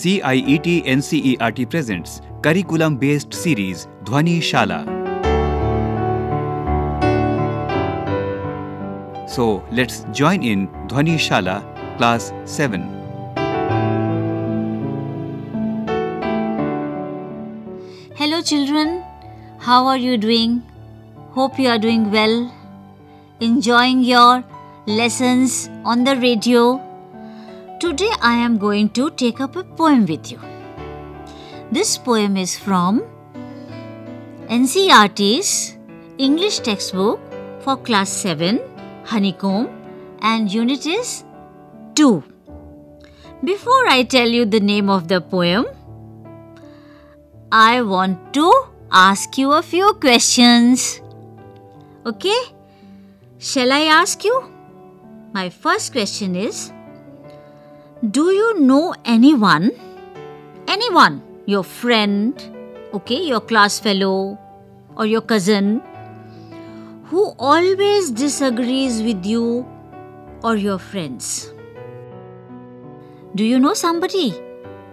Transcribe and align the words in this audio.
CIET 0.00 0.66
NCERT 0.86 1.68
presents 1.68 2.22
curriculum 2.40 2.96
based 2.96 3.34
series 3.34 3.86
Dhwani 4.04 4.38
Shala. 4.38 4.78
So 9.28 9.62
let's 9.70 10.06
join 10.12 10.42
in 10.42 10.68
Dhwani 10.88 11.18
Shala 11.26 11.60
class 11.98 12.32
7. 12.46 12.80
Hello, 18.16 18.40
children. 18.40 19.04
How 19.58 19.86
are 19.86 19.98
you 19.98 20.16
doing? 20.16 20.62
Hope 21.32 21.58
you 21.58 21.68
are 21.68 21.78
doing 21.78 22.10
well. 22.10 22.50
Enjoying 23.40 24.02
your 24.02 24.44
lessons 24.86 25.68
on 25.84 26.04
the 26.04 26.16
radio. 26.16 26.89
Today, 27.80 28.10
I 28.20 28.34
am 28.36 28.58
going 28.58 28.90
to 28.90 29.10
take 29.12 29.40
up 29.40 29.56
a 29.56 29.64
poem 29.64 30.04
with 30.04 30.30
you. 30.30 30.38
This 31.72 31.96
poem 31.96 32.36
is 32.36 32.58
from 32.58 33.00
NCERT's 34.48 35.78
English 36.18 36.58
textbook 36.58 37.18
for 37.60 37.78
class 37.78 38.10
7, 38.10 38.60
Honeycomb, 39.06 39.70
and 40.20 40.52
unit 40.52 40.84
is 40.84 41.24
2. 41.94 42.22
Before 43.42 43.86
I 43.88 44.02
tell 44.02 44.28
you 44.28 44.44
the 44.44 44.60
name 44.60 44.90
of 44.90 45.08
the 45.08 45.22
poem, 45.22 45.64
I 47.50 47.80
want 47.80 48.34
to 48.34 48.52
ask 48.92 49.38
you 49.38 49.52
a 49.52 49.62
few 49.62 49.94
questions. 49.94 51.00
Okay? 52.04 52.42
Shall 53.38 53.72
I 53.72 53.84
ask 53.84 54.22
you? 54.22 54.52
My 55.32 55.48
first 55.48 55.92
question 55.92 56.36
is 56.36 56.72
Do 58.08 58.30
you 58.32 58.58
know 58.58 58.94
anyone? 59.04 59.72
Anyone, 60.66 61.20
your 61.44 61.62
friend, 61.62 62.32
okay, 62.94 63.22
your 63.22 63.42
class 63.42 63.78
fellow, 63.78 64.38
or 64.96 65.04
your 65.04 65.20
cousin, 65.20 65.82
who 67.04 67.34
always 67.38 68.10
disagrees 68.10 69.02
with 69.02 69.26
you 69.26 69.66
or 70.42 70.56
your 70.56 70.78
friends? 70.78 71.52
Do 73.34 73.44
you 73.44 73.58
know 73.58 73.74
somebody 73.74 74.32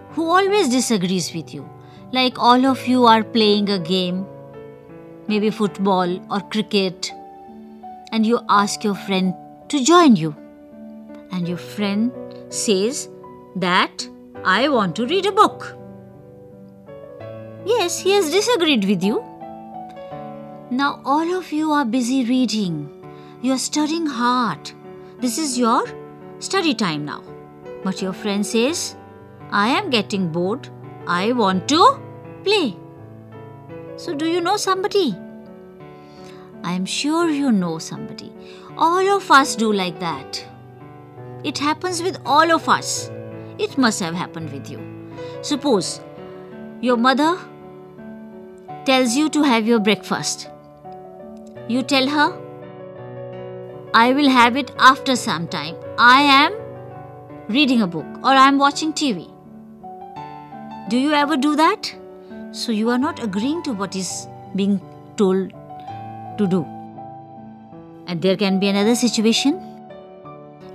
who 0.09 0.29
always 0.29 0.67
disagrees 0.67 1.33
with 1.33 1.53
you? 1.53 1.65
Like 2.11 2.37
all 2.37 2.65
of 2.65 2.85
you 2.89 3.05
are 3.05 3.23
playing 3.23 3.69
a 3.69 3.79
game, 3.79 4.25
maybe 5.29 5.49
football 5.49 6.19
or 6.29 6.41
cricket, 6.41 7.13
and 8.11 8.25
you 8.25 8.41
ask 8.49 8.83
your 8.83 8.95
friend 8.95 9.33
to 9.69 9.81
join 9.81 10.17
you. 10.17 10.35
And 11.31 11.47
your 11.47 11.57
friend 11.57 12.11
says 12.49 13.09
that 13.55 14.07
I 14.43 14.69
want 14.69 14.95
to 14.97 15.05
read 15.05 15.25
a 15.25 15.31
book. 15.31 15.75
Yes, 17.65 17.99
he 17.99 18.11
has 18.11 18.31
disagreed 18.31 18.85
with 18.85 19.03
you. 19.03 19.23
Now 20.69 21.01
all 21.05 21.35
of 21.35 21.51
you 21.51 21.71
are 21.71 21.85
busy 21.85 22.23
reading. 22.25 22.89
You 23.41 23.53
are 23.53 23.57
studying 23.57 24.05
hard. 24.05 24.71
This 25.19 25.37
is 25.37 25.57
your 25.57 25.85
study 26.39 26.73
time 26.73 27.05
now. 27.05 27.23
But 27.83 28.01
your 28.01 28.13
friend 28.13 28.45
says, 28.45 28.95
I 29.51 29.69
am 29.69 29.89
getting 29.89 30.31
bored. 30.31 30.69
I 31.05 31.31
want 31.31 31.67
to 31.69 31.99
play. 32.43 32.75
So, 33.95 34.13
do 34.13 34.25
you 34.25 34.41
know 34.41 34.57
somebody? 34.57 35.15
I 36.63 36.73
am 36.73 36.85
sure 36.85 37.29
you 37.29 37.51
know 37.51 37.79
somebody. 37.79 38.31
All 38.77 39.07
of 39.15 39.31
us 39.31 39.55
do 39.55 39.71
like 39.71 39.99
that. 39.99 40.43
It 41.43 41.57
happens 41.57 42.01
with 42.01 42.19
all 42.25 42.51
of 42.51 42.67
us. 42.67 43.09
It 43.59 43.77
must 43.77 43.99
have 43.99 44.15
happened 44.15 44.51
with 44.51 44.69
you. 44.69 44.79
Suppose 45.41 46.01
your 46.81 46.97
mother 46.97 47.37
tells 48.85 49.15
you 49.15 49.29
to 49.29 49.43
have 49.43 49.67
your 49.67 49.79
breakfast. 49.79 50.49
You 51.67 51.83
tell 51.83 52.07
her, 52.07 52.41
I 53.93 54.13
will 54.13 54.29
have 54.29 54.55
it 54.55 54.71
after 54.79 55.15
some 55.15 55.47
time. 55.47 55.75
I 55.97 56.21
am 56.21 56.53
reading 57.49 57.81
a 57.81 57.87
book 57.87 58.05
or 58.23 58.31
I 58.31 58.47
am 58.47 58.57
watching 58.57 58.93
TV. 58.93 59.31
Do 60.89 60.97
you 60.97 61.11
ever 61.13 61.35
do 61.35 61.55
that? 61.55 61.93
So 62.51 62.71
you 62.71 62.89
are 62.89 62.97
not 62.97 63.21
agreeing 63.21 63.63
to 63.63 63.73
what 63.73 63.95
is 63.95 64.27
being 64.55 64.79
told 65.17 65.51
to 66.37 66.47
do. 66.47 66.65
And 68.07 68.21
there 68.21 68.37
can 68.37 68.59
be 68.59 68.69
another 68.69 68.95
situation. 68.95 69.76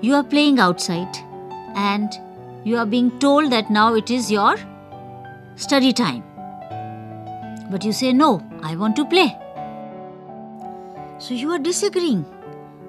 You 0.03 0.17
are 0.17 0.25
playing 0.25 0.59
outside 0.59 1.17
and 1.77 2.13
you 2.65 2.77
are 2.77 2.85
being 2.85 3.17
told 3.21 3.53
that 3.53 3.71
now 3.71 3.95
it 3.95 4.11
is 4.11 4.33
your 4.33 4.57
study 5.55 5.93
time. 5.93 6.25
But 7.71 7.85
you 7.85 7.93
say, 7.93 8.13
No, 8.13 8.43
I 8.65 8.75
want 8.75 8.97
to 8.97 9.05
play. 9.05 9.39
So 11.21 11.35
you 11.35 11.53
are 11.53 11.59
disagreeing. 11.61 12.25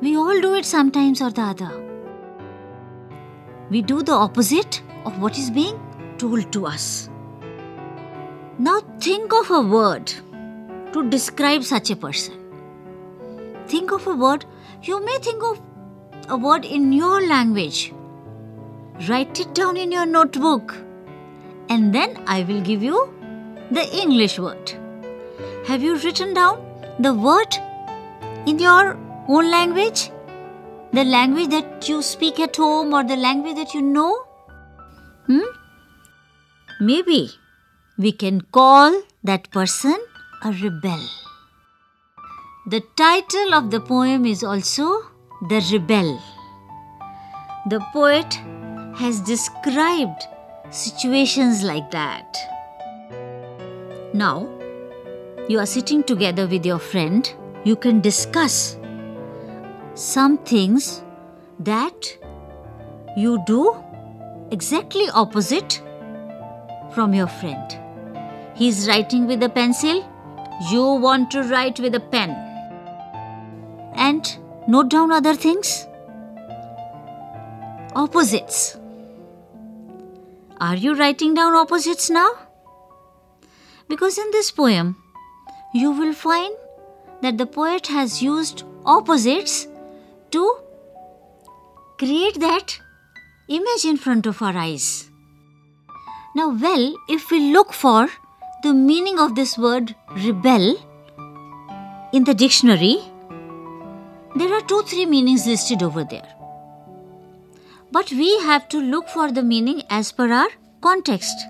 We 0.01 0.17
all 0.17 0.41
do 0.41 0.55
it 0.55 0.65
sometimes 0.65 1.21
or 1.21 1.29
the 1.29 1.43
other. 1.43 1.71
We 3.69 3.83
do 3.83 4.01
the 4.01 4.13
opposite 4.13 4.81
of 5.05 5.21
what 5.21 5.37
is 5.37 5.51
being 5.51 5.79
told 6.17 6.51
to 6.53 6.65
us. 6.65 7.09
Now 8.57 8.79
think 8.99 9.33
of 9.33 9.51
a 9.51 9.61
word 9.61 10.11
to 10.93 11.07
describe 11.11 11.63
such 11.63 11.91
a 11.91 11.95
person. 11.95 12.33
Think 13.67 13.91
of 13.91 14.07
a 14.07 14.15
word. 14.15 14.45
You 14.81 15.05
may 15.05 15.19
think 15.19 15.43
of 15.43 15.61
a 16.29 16.37
word 16.37 16.65
in 16.65 16.91
your 16.93 17.25
language. 17.25 17.93
Write 19.09 19.39
it 19.39 19.53
down 19.53 19.77
in 19.77 19.91
your 19.91 20.05
notebook. 20.05 20.75
And 21.69 21.93
then 21.93 22.23
I 22.27 22.43
will 22.43 22.61
give 22.61 22.83
you 22.83 23.13
the 23.71 23.85
English 24.01 24.39
word. 24.39 24.73
Have 25.65 25.81
you 25.81 25.97
written 25.97 26.33
down 26.33 26.59
the 26.99 27.13
word 27.13 27.55
in 28.45 28.59
your 28.59 28.97
own 29.27 29.49
language? 29.49 30.11
The 30.91 31.03
language 31.03 31.49
that 31.49 31.89
you 31.89 32.01
speak 32.01 32.39
at 32.39 32.55
home 32.55 32.93
or 32.93 33.03
the 33.03 33.15
language 33.15 33.55
that 33.55 33.73
you 33.73 33.81
know? 33.81 34.25
Hmm? 35.27 35.41
Maybe 36.79 37.31
we 37.97 38.11
can 38.11 38.41
call 38.41 39.01
that 39.23 39.49
person 39.51 39.97
a 40.43 40.51
rebel. 40.51 40.99
The 42.67 42.81
title 42.95 43.53
of 43.53 43.71
the 43.71 43.79
poem 43.79 44.25
is 44.25 44.43
also 44.43 45.01
The 45.49 45.59
Rebel. 45.73 46.21
The 47.67 47.81
poet 47.91 48.35
has 48.95 49.19
described 49.19 50.27
situations 50.69 51.63
like 51.63 51.91
that. 51.91 52.37
Now, 54.13 54.47
you 55.49 55.59
are 55.59 55.65
sitting 55.65 56.01
together 56.01 56.47
with 56.47 56.65
your 56.65 56.79
friend, 56.79 57.29
you 57.65 57.75
can 57.75 57.99
discuss 57.99 58.77
some 59.95 60.37
things 60.37 61.03
that 61.59 62.17
you 63.17 63.43
do 63.45 63.75
exactly 64.51 65.09
opposite 65.09 65.81
from 66.93 67.13
your 67.13 67.27
friend. 67.27 67.77
He 68.55 68.69
is 68.69 68.87
writing 68.87 69.27
with 69.27 69.43
a 69.43 69.49
pencil, 69.49 70.09
you 70.71 70.83
want 70.85 71.31
to 71.31 71.43
write 71.43 71.81
with 71.81 71.95
a 71.95 71.99
pen. 71.99 72.29
And 73.95 74.37
note 74.67 74.89
down 74.89 75.11
other 75.11 75.35
things. 75.35 75.87
Opposites. 77.95 78.77
Are 80.59 80.75
you 80.75 80.95
writing 80.95 81.33
down 81.33 81.53
opposites 81.55 82.09
now? 82.09 82.29
Because 83.87 84.17
in 84.17 84.31
this 84.31 84.49
poem, 84.51 84.95
you 85.73 85.91
will 85.91 86.13
find 86.13 86.55
that 87.21 87.37
the 87.37 87.45
poet 87.45 87.87
has 87.87 88.21
used 88.21 88.63
opposites 88.85 89.67
to 90.31 90.57
create 91.97 92.39
that 92.39 92.79
image 93.47 93.85
in 93.85 93.97
front 93.97 94.25
of 94.25 94.41
our 94.41 94.55
eyes. 94.55 95.09
Now, 96.35 96.49
well, 96.49 96.95
if 97.07 97.29
we 97.29 97.51
look 97.53 97.73
for 97.73 98.09
the 98.63 98.73
meaning 98.73 99.19
of 99.19 99.35
this 99.35 99.57
word 99.57 99.95
rebel 100.15 100.75
in 102.13 102.23
the 102.23 102.33
dictionary, 102.33 103.01
there 104.35 104.53
are 104.53 104.61
two, 104.61 104.81
three 104.83 105.05
meanings 105.05 105.45
listed 105.45 105.83
over 105.83 106.03
there. 106.03 106.27
But 107.91 108.11
we 108.11 108.39
have 108.39 108.67
to 108.69 108.79
look 108.79 109.07
for 109.07 109.31
the 109.31 109.43
meaning 109.43 109.83
as 109.89 110.11
per 110.11 110.31
our 110.31 110.49
context. 110.81 111.45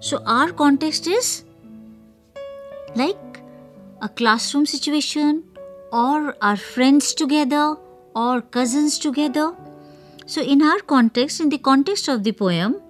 So, 0.00 0.22
our 0.24 0.52
context 0.52 1.06
is 1.06 1.44
like 2.94 3.40
a 4.00 4.08
classroom 4.08 4.66
situation, 4.66 5.42
or 5.92 6.36
our 6.40 6.56
friends 6.56 7.14
together, 7.14 7.76
or 8.14 8.40
cousins 8.40 8.98
together. 8.98 9.54
So, 10.26 10.42
in 10.42 10.62
our 10.62 10.78
context, 10.78 11.40
in 11.40 11.48
the 11.48 11.58
context 11.58 12.08
of 12.08 12.22
the 12.22 12.32
poem, 12.32 12.80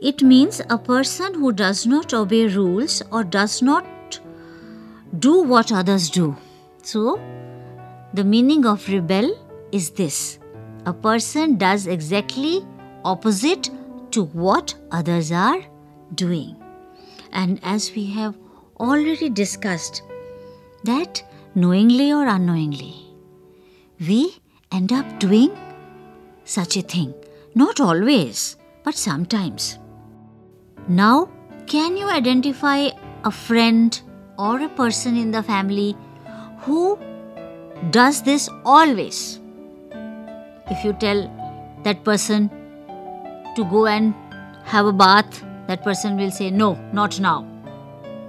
it 0.00 0.22
means 0.22 0.62
a 0.70 0.78
person 0.78 1.34
who 1.34 1.52
does 1.52 1.86
not 1.86 2.14
obey 2.14 2.46
rules 2.46 3.02
or 3.10 3.22
does 3.22 3.60
not 3.60 3.84
do 5.18 5.42
what 5.42 5.72
others 5.72 6.08
do. 6.08 6.36
So, 6.82 7.20
the 8.12 8.24
meaning 8.24 8.66
of 8.66 8.88
rebel 8.88 9.30
is 9.72 9.90
this 9.90 10.38
a 10.86 10.92
person 10.92 11.56
does 11.56 11.86
exactly 11.86 12.66
opposite 13.04 13.70
to 14.10 14.24
what 14.24 14.74
others 14.90 15.30
are 15.30 15.62
doing. 16.14 16.56
And 17.32 17.60
as 17.62 17.94
we 17.94 18.06
have 18.06 18.36
already 18.78 19.28
discussed, 19.28 20.02
that 20.84 21.22
knowingly 21.54 22.12
or 22.12 22.26
unknowingly, 22.26 22.94
we 24.00 24.34
end 24.72 24.92
up 24.92 25.20
doing 25.20 25.56
such 26.44 26.76
a 26.76 26.82
thing. 26.82 27.14
Not 27.54 27.78
always, 27.78 28.56
but 28.82 28.94
sometimes. 28.94 29.78
Now, 30.88 31.28
can 31.66 31.96
you 31.96 32.08
identify 32.10 32.88
a 33.24 33.30
friend 33.30 34.00
or 34.38 34.60
a 34.60 34.68
person 34.68 35.16
in 35.16 35.30
the 35.30 35.42
family 35.42 35.96
who 36.60 36.98
does 37.88 38.22
this 38.22 38.48
always? 38.64 39.40
If 40.70 40.84
you 40.84 40.92
tell 40.92 41.28
that 41.82 42.04
person 42.04 42.50
to 43.56 43.64
go 43.64 43.86
and 43.86 44.14
have 44.64 44.86
a 44.86 44.92
bath, 44.92 45.42
that 45.66 45.82
person 45.82 46.16
will 46.16 46.30
say, 46.30 46.50
No, 46.50 46.74
not 46.92 47.18
now. 47.18 47.46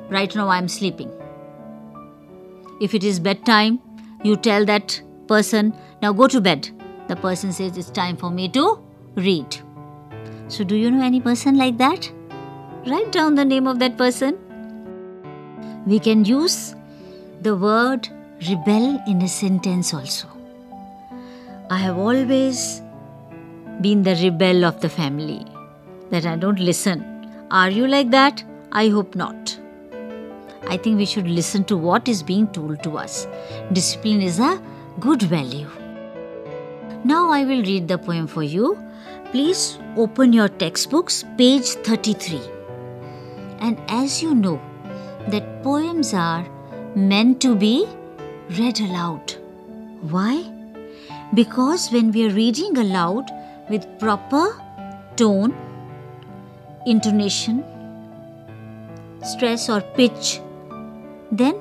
Right 0.09 0.33
now 0.35 0.47
I 0.47 0.57
am 0.57 0.67
sleeping. 0.67 1.11
If 2.79 2.93
it 2.93 3.03
is 3.03 3.19
bedtime, 3.19 3.79
you 4.23 4.37
tell 4.37 4.65
that 4.65 5.01
person, 5.27 5.73
Now 6.01 6.13
go 6.13 6.27
to 6.27 6.39
bed. 6.39 6.69
The 7.07 7.15
person 7.17 7.51
says, 7.51 7.77
It's 7.77 7.89
time 7.89 8.15
for 8.15 8.31
me 8.31 8.47
to 8.49 8.79
read. 9.15 9.57
So, 10.47 10.63
do 10.63 10.75
you 10.75 10.89
know 10.91 11.03
any 11.03 11.19
person 11.19 11.57
like 11.57 11.77
that? 11.77 12.09
Write 12.87 13.11
down 13.11 13.35
the 13.35 13.45
name 13.45 13.67
of 13.67 13.79
that 13.79 13.97
person. 13.97 14.37
We 15.85 15.99
can 15.99 16.25
use 16.25 16.75
the 17.41 17.55
word 17.55 18.07
rebel 18.49 18.99
in 19.07 19.21
a 19.21 19.27
sentence 19.27 19.93
also. 19.93 20.27
I 21.69 21.77
have 21.77 21.97
always 21.97 22.81
been 23.81 24.03
the 24.03 24.15
rebel 24.15 24.65
of 24.65 24.81
the 24.81 24.89
family, 24.89 25.45
that 26.09 26.25
I 26.25 26.35
don't 26.35 26.59
listen. 26.59 27.05
Are 27.51 27.69
you 27.69 27.87
like 27.87 28.09
that? 28.11 28.43
I 28.71 28.89
hope 28.89 29.15
not. 29.15 29.57
I 30.67 30.77
think 30.77 30.97
we 30.97 31.05
should 31.05 31.27
listen 31.27 31.63
to 31.65 31.77
what 31.77 32.07
is 32.07 32.23
being 32.23 32.47
told 32.47 32.81
to 32.83 32.97
us. 32.97 33.27
Discipline 33.73 34.21
is 34.21 34.39
a 34.39 34.61
good 34.99 35.21
value. 35.21 35.69
Now 37.03 37.29
I 37.29 37.43
will 37.45 37.63
read 37.63 37.87
the 37.87 37.97
poem 37.97 38.27
for 38.27 38.43
you. 38.43 38.77
Please 39.31 39.77
open 39.97 40.33
your 40.33 40.49
textbooks, 40.49 41.25
page 41.37 41.65
33. 41.83 42.41
And 43.59 43.79
as 43.87 44.21
you 44.23 44.33
know, 44.33 44.59
that 45.27 45.63
poems 45.63 46.13
are 46.13 46.45
meant 46.95 47.41
to 47.41 47.55
be 47.55 47.87
read 48.57 48.79
aloud. 48.81 49.33
Why? 50.09 50.43
Because 51.33 51.89
when 51.91 52.11
we 52.11 52.27
are 52.27 52.33
reading 52.33 52.77
aloud 52.77 53.29
with 53.69 53.87
proper 53.99 54.61
tone, 55.15 55.53
intonation, 56.85 57.63
stress, 59.23 59.69
or 59.69 59.81
pitch, 59.81 60.41
then 61.31 61.55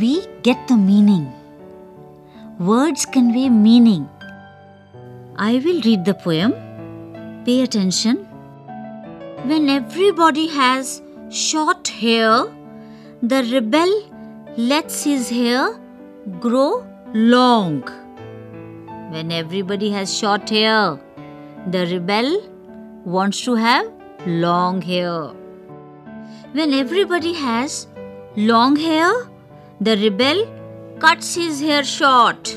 we 0.00 0.26
get 0.42 0.66
the 0.66 0.76
meaning. 0.76 1.32
Words 2.58 3.06
convey 3.06 3.48
meaning. 3.48 4.08
I 5.36 5.62
will 5.64 5.80
read 5.82 6.04
the 6.04 6.14
poem. 6.14 6.52
Pay 7.44 7.62
attention. 7.62 8.16
When 9.44 9.68
everybody 9.68 10.48
has 10.48 11.02
short 11.30 11.88
hair, 11.88 12.44
the 13.22 13.42
rebel 13.52 13.90
lets 14.56 15.04
his 15.04 15.30
hair 15.30 15.79
grow 16.40 16.86
long. 17.14 17.82
When 19.10 19.32
everybody 19.32 19.90
has 19.90 20.16
short 20.16 20.48
hair, 20.48 21.00
the 21.66 21.86
rebel 21.86 22.42
wants 23.04 23.40
to 23.42 23.54
have 23.54 23.90
long 24.26 24.82
hair. 24.82 25.32
When 26.52 26.74
everybody 26.74 27.32
has 27.32 27.86
long 28.36 28.76
hair, 28.76 29.10
the 29.80 29.96
rebel 29.96 30.46
cuts 30.98 31.34
his 31.34 31.60
hair 31.60 31.82
short. 31.82 32.54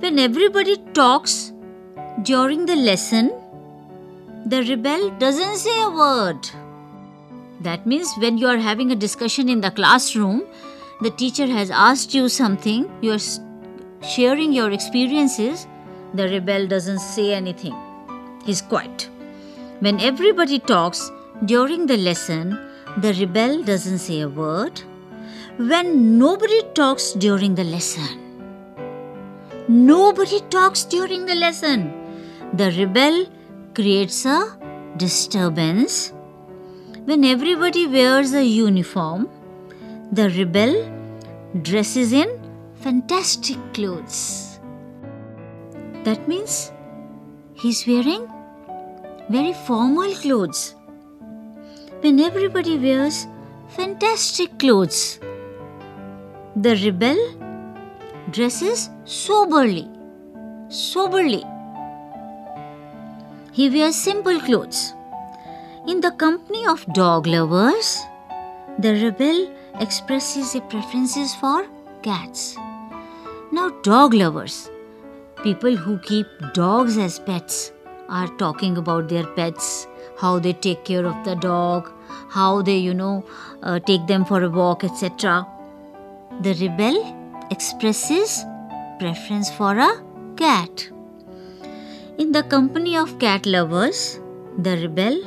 When 0.00 0.18
everybody 0.18 0.76
talks 0.94 1.52
during 2.22 2.66
the 2.66 2.76
lesson, 2.76 3.30
the 4.46 4.62
rebel 4.62 5.10
doesn't 5.18 5.56
say 5.56 5.82
a 5.82 5.90
word. 5.90 6.48
That 7.60 7.86
means 7.86 8.10
when 8.16 8.38
you 8.38 8.46
are 8.46 8.56
having 8.56 8.90
a 8.90 8.96
discussion 8.96 9.50
in 9.50 9.60
the 9.60 9.70
classroom, 9.70 10.44
the 11.02 11.10
teacher 11.10 11.46
has 11.46 11.70
asked 11.70 12.14
you 12.14 12.28
something, 12.28 12.90
you 13.00 13.12
are 13.12 14.06
sharing 14.06 14.52
your 14.52 14.70
experiences, 14.70 15.66
the 16.14 16.28
rebel 16.28 16.66
doesn't 16.66 16.98
say 16.98 17.32
anything. 17.32 17.74
He's 18.44 18.60
quiet. 18.62 19.08
When 19.80 20.00
everybody 20.00 20.58
talks 20.58 21.10
during 21.44 21.86
the 21.86 21.96
lesson, 21.96 22.58
the 22.98 23.14
rebel 23.14 23.62
doesn't 23.62 23.98
say 23.98 24.20
a 24.20 24.28
word. 24.28 24.82
When 25.56 26.18
nobody 26.18 26.62
talks 26.74 27.12
during 27.12 27.54
the 27.54 27.64
lesson, 27.64 28.18
nobody 29.68 30.40
talks 30.50 30.84
during 30.84 31.26
the 31.26 31.34
lesson, 31.34 31.92
the 32.52 32.70
rebel 32.72 33.26
creates 33.74 34.26
a 34.26 34.58
disturbance 34.96 36.12
when 37.04 37.24
everybody 37.24 37.86
wears 37.86 38.34
a 38.34 38.44
uniform, 38.44 39.28
the 40.12 40.28
rebel 40.30 40.72
dresses 41.62 42.12
in 42.12 42.28
fantastic 42.74 43.58
clothes. 43.72 44.58
That 46.02 46.26
means 46.26 46.72
he's 47.54 47.86
wearing 47.86 48.26
very 49.28 49.52
formal 49.52 50.12
clothes. 50.14 50.74
When 52.00 52.18
everybody 52.18 52.76
wears 52.76 53.28
fantastic 53.68 54.58
clothes, 54.58 55.20
the 56.56 56.74
rebel 56.84 57.20
dresses 58.32 58.90
soberly. 59.04 59.88
Soberly. 60.68 61.44
He 63.52 63.70
wears 63.70 63.94
simple 63.94 64.40
clothes. 64.40 64.92
In 65.86 66.00
the 66.00 66.10
company 66.10 66.66
of 66.66 66.84
dog 66.94 67.28
lovers, 67.28 68.00
the 68.78 68.94
rebel 69.04 69.59
expresses 69.78 70.54
a 70.54 70.60
preferences 70.62 71.34
for 71.34 71.66
cats. 72.02 72.56
Now, 73.52 73.70
dog 73.82 74.14
lovers, 74.14 74.70
people 75.42 75.76
who 75.76 75.98
keep 75.98 76.26
dogs 76.54 76.98
as 76.98 77.18
pets, 77.18 77.72
are 78.08 78.28
talking 78.38 78.76
about 78.76 79.08
their 79.08 79.26
pets, 79.34 79.86
how 80.18 80.38
they 80.38 80.52
take 80.52 80.84
care 80.84 81.06
of 81.06 81.24
the 81.24 81.36
dog, 81.36 81.90
how 82.28 82.62
they, 82.62 82.76
you 82.76 82.92
know, 82.92 83.24
uh, 83.62 83.78
take 83.78 84.06
them 84.06 84.24
for 84.24 84.42
a 84.42 84.50
walk, 84.50 84.84
etc. 84.84 85.46
The 86.40 86.54
rebel 86.54 86.98
expresses 87.50 88.44
preference 88.98 89.50
for 89.50 89.78
a 89.78 90.02
cat. 90.36 90.90
In 92.18 92.32
the 92.32 92.42
company 92.42 92.96
of 92.96 93.18
cat 93.18 93.46
lovers, 93.46 94.18
the 94.58 94.76
rebel 94.76 95.22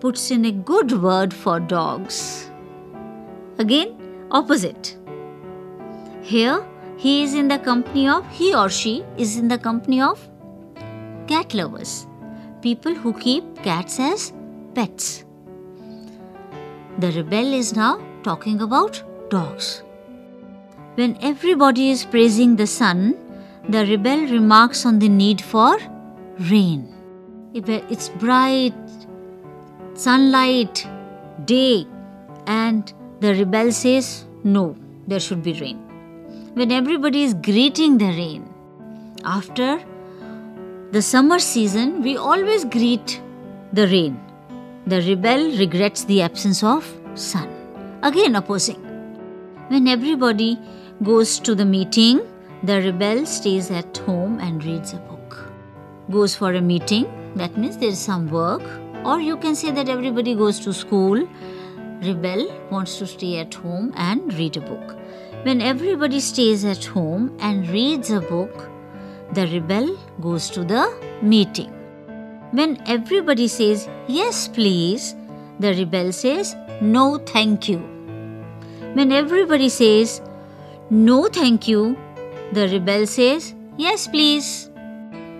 puts 0.00 0.30
in 0.30 0.44
a 0.44 0.52
good 0.52 0.92
word 1.02 1.32
for 1.32 1.58
dogs. 1.60 2.45
Again, 3.58 3.96
opposite. 4.30 4.96
Here, 6.22 6.66
he 6.96 7.22
is 7.22 7.34
in 7.34 7.48
the 7.48 7.58
company 7.58 8.08
of, 8.08 8.28
he 8.30 8.54
or 8.54 8.68
she 8.68 9.04
is 9.16 9.38
in 9.38 9.48
the 9.48 9.58
company 9.58 10.00
of 10.00 10.28
cat 11.26 11.54
lovers, 11.54 12.06
people 12.60 12.94
who 12.94 13.12
keep 13.12 13.62
cats 13.62 13.98
as 13.98 14.32
pets. 14.74 15.24
The 16.98 17.12
rebel 17.12 17.52
is 17.52 17.74
now 17.74 18.00
talking 18.22 18.60
about 18.60 19.02
dogs. 19.30 19.82
When 20.94 21.16
everybody 21.20 21.90
is 21.90 22.04
praising 22.04 22.56
the 22.56 22.66
sun, 22.66 23.16
the 23.68 23.84
rebel 23.86 24.26
remarks 24.26 24.86
on 24.86 24.98
the 24.98 25.08
need 25.08 25.40
for 25.40 25.78
rain. 26.50 26.92
It's 27.54 28.08
bright, 28.08 28.74
sunlight, 29.94 30.86
day, 31.44 31.86
and 32.46 32.92
the 33.20 33.34
rebel 33.34 33.72
says, 33.72 34.24
No, 34.44 34.76
there 35.06 35.20
should 35.20 35.42
be 35.42 35.52
rain. 35.54 35.78
When 36.54 36.72
everybody 36.72 37.22
is 37.24 37.34
greeting 37.34 37.98
the 37.98 38.06
rain, 38.06 38.48
after 39.24 39.80
the 40.92 41.02
summer 41.02 41.38
season, 41.38 42.02
we 42.02 42.16
always 42.16 42.64
greet 42.64 43.20
the 43.72 43.86
rain. 43.88 44.20
The 44.86 45.02
rebel 45.02 45.50
regrets 45.58 46.04
the 46.04 46.22
absence 46.22 46.62
of 46.62 46.86
sun. 47.14 47.48
Again, 48.02 48.36
opposing. 48.36 48.82
When 49.68 49.88
everybody 49.88 50.58
goes 51.02 51.38
to 51.40 51.54
the 51.54 51.64
meeting, 51.64 52.20
the 52.62 52.80
rebel 52.80 53.26
stays 53.26 53.70
at 53.70 53.96
home 53.98 54.38
and 54.38 54.64
reads 54.64 54.92
a 54.92 54.98
book. 54.98 55.50
Goes 56.10 56.34
for 56.36 56.54
a 56.54 56.60
meeting, 56.60 57.06
that 57.34 57.56
means 57.56 57.76
there 57.76 57.88
is 57.88 57.98
some 57.98 58.28
work 58.30 58.62
or 59.04 59.20
you 59.20 59.36
can 59.36 59.54
say 59.54 59.70
that 59.70 59.88
everybody 59.88 60.34
goes 60.34 60.58
to 60.60 60.72
school. 60.72 61.28
Rebel 62.02 62.52
wants 62.70 62.98
to 62.98 63.06
stay 63.06 63.38
at 63.38 63.54
home 63.54 63.92
and 63.96 64.32
read 64.34 64.56
a 64.56 64.60
book. 64.60 64.96
When 65.44 65.62
everybody 65.62 66.20
stays 66.20 66.64
at 66.64 66.84
home 66.84 67.36
and 67.40 67.68
reads 67.68 68.10
a 68.10 68.20
book, 68.20 68.68
the 69.32 69.46
rebel 69.46 69.96
goes 70.20 70.50
to 70.50 70.64
the 70.64 70.92
meeting. 71.22 71.72
When 72.52 72.82
everybody 72.86 73.48
says, 73.48 73.88
Yes, 74.08 74.48
please, 74.48 75.14
the 75.58 75.74
rebel 75.74 76.12
says, 76.12 76.54
No, 76.80 77.18
thank 77.18 77.68
you. 77.68 77.78
When 78.94 79.12
everybody 79.12 79.68
says, 79.68 80.20
No, 80.90 81.28
thank 81.28 81.66
you, 81.66 81.96
the 82.52 82.68
rebel 82.68 83.06
says, 83.06 83.54
Yes, 83.76 84.06
please. 84.06 84.70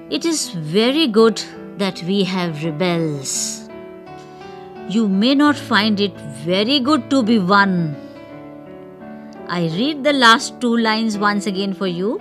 It 0.09 0.25
is 0.25 0.51
very 0.51 1.07
good 1.09 1.43
that 1.79 2.03
we 2.05 2.25
have 2.25 2.65
rebels. 2.65 3.66
You 4.89 5.09
may 5.09 5.35
not 5.35 5.57
find 5.57 6.01
it 6.01 6.17
very 6.45 6.79
good 6.79 7.11
to 7.11 7.21
be 7.25 7.41
one. 7.41 7.97
I 9.49 9.63
read 9.77 10.05
the 10.05 10.13
last 10.13 10.61
two 10.61 10.77
lines 10.77 11.19
once 11.19 11.47
again 11.47 11.75
for 11.75 11.89
you. 11.89 12.21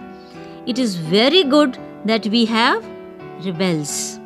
It 0.65 0.79
is 0.79 0.95
very 0.95 1.43
good 1.43 1.77
that 2.05 2.25
we 2.25 2.45
have 2.45 2.83
rebels. 3.45 4.19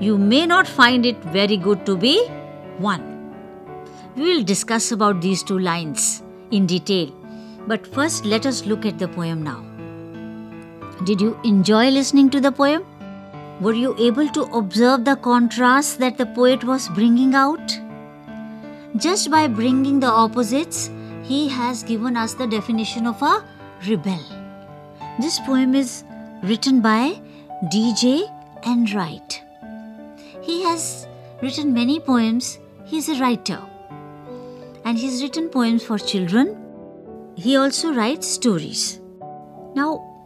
You 0.00 0.18
may 0.18 0.44
not 0.44 0.68
find 0.68 1.06
it 1.06 1.16
very 1.24 1.56
good 1.56 1.86
to 1.86 1.96
be 1.96 2.26
one. 2.76 3.32
We 4.16 4.34
will 4.34 4.42
discuss 4.42 4.92
about 4.92 5.22
these 5.22 5.42
two 5.42 5.58
lines 5.58 6.22
in 6.50 6.66
detail. 6.66 7.10
But 7.66 7.86
first, 7.86 8.26
let 8.26 8.44
us 8.44 8.66
look 8.66 8.84
at 8.84 8.98
the 8.98 9.08
poem 9.08 9.42
now. 9.42 9.64
Did 11.04 11.22
you 11.22 11.38
enjoy 11.42 11.88
listening 11.88 12.28
to 12.30 12.40
the 12.40 12.52
poem? 12.52 12.84
Were 13.60 13.72
you 13.72 13.94
able 13.98 14.28
to 14.28 14.42
observe 14.52 15.04
the 15.04 15.16
contrast 15.16 15.98
that 15.98 16.18
the 16.18 16.26
poet 16.26 16.62
was 16.62 16.88
bringing 16.90 17.34
out? 17.34 17.78
Just 18.96 19.30
by 19.30 19.46
bringing 19.48 19.98
the 19.98 20.08
opposites, 20.08 20.90
he 21.22 21.48
has 21.48 21.82
given 21.82 22.16
us 22.16 22.34
the 22.34 22.46
definition 22.46 23.06
of 23.06 23.22
a 23.22 23.44
rebel. 23.88 24.20
This 25.18 25.40
poem 25.40 25.74
is 25.74 26.04
written 26.42 26.82
by 26.82 27.20
DJ 27.72 28.30
Enright. 28.66 29.42
He 30.42 30.62
has 30.64 31.08
written 31.40 31.72
many 31.72 31.98
poems. 31.98 32.58
He 32.84 32.98
is 32.98 33.08
a 33.08 33.18
writer. 33.20 33.60
And 34.84 34.98
he's 34.98 35.22
written 35.22 35.48
poems 35.48 35.82
for 35.82 35.98
children. 35.98 36.56
He 37.36 37.56
also 37.56 37.92
writes 37.92 38.26
stories. 38.26 39.00
Now, 39.74 40.16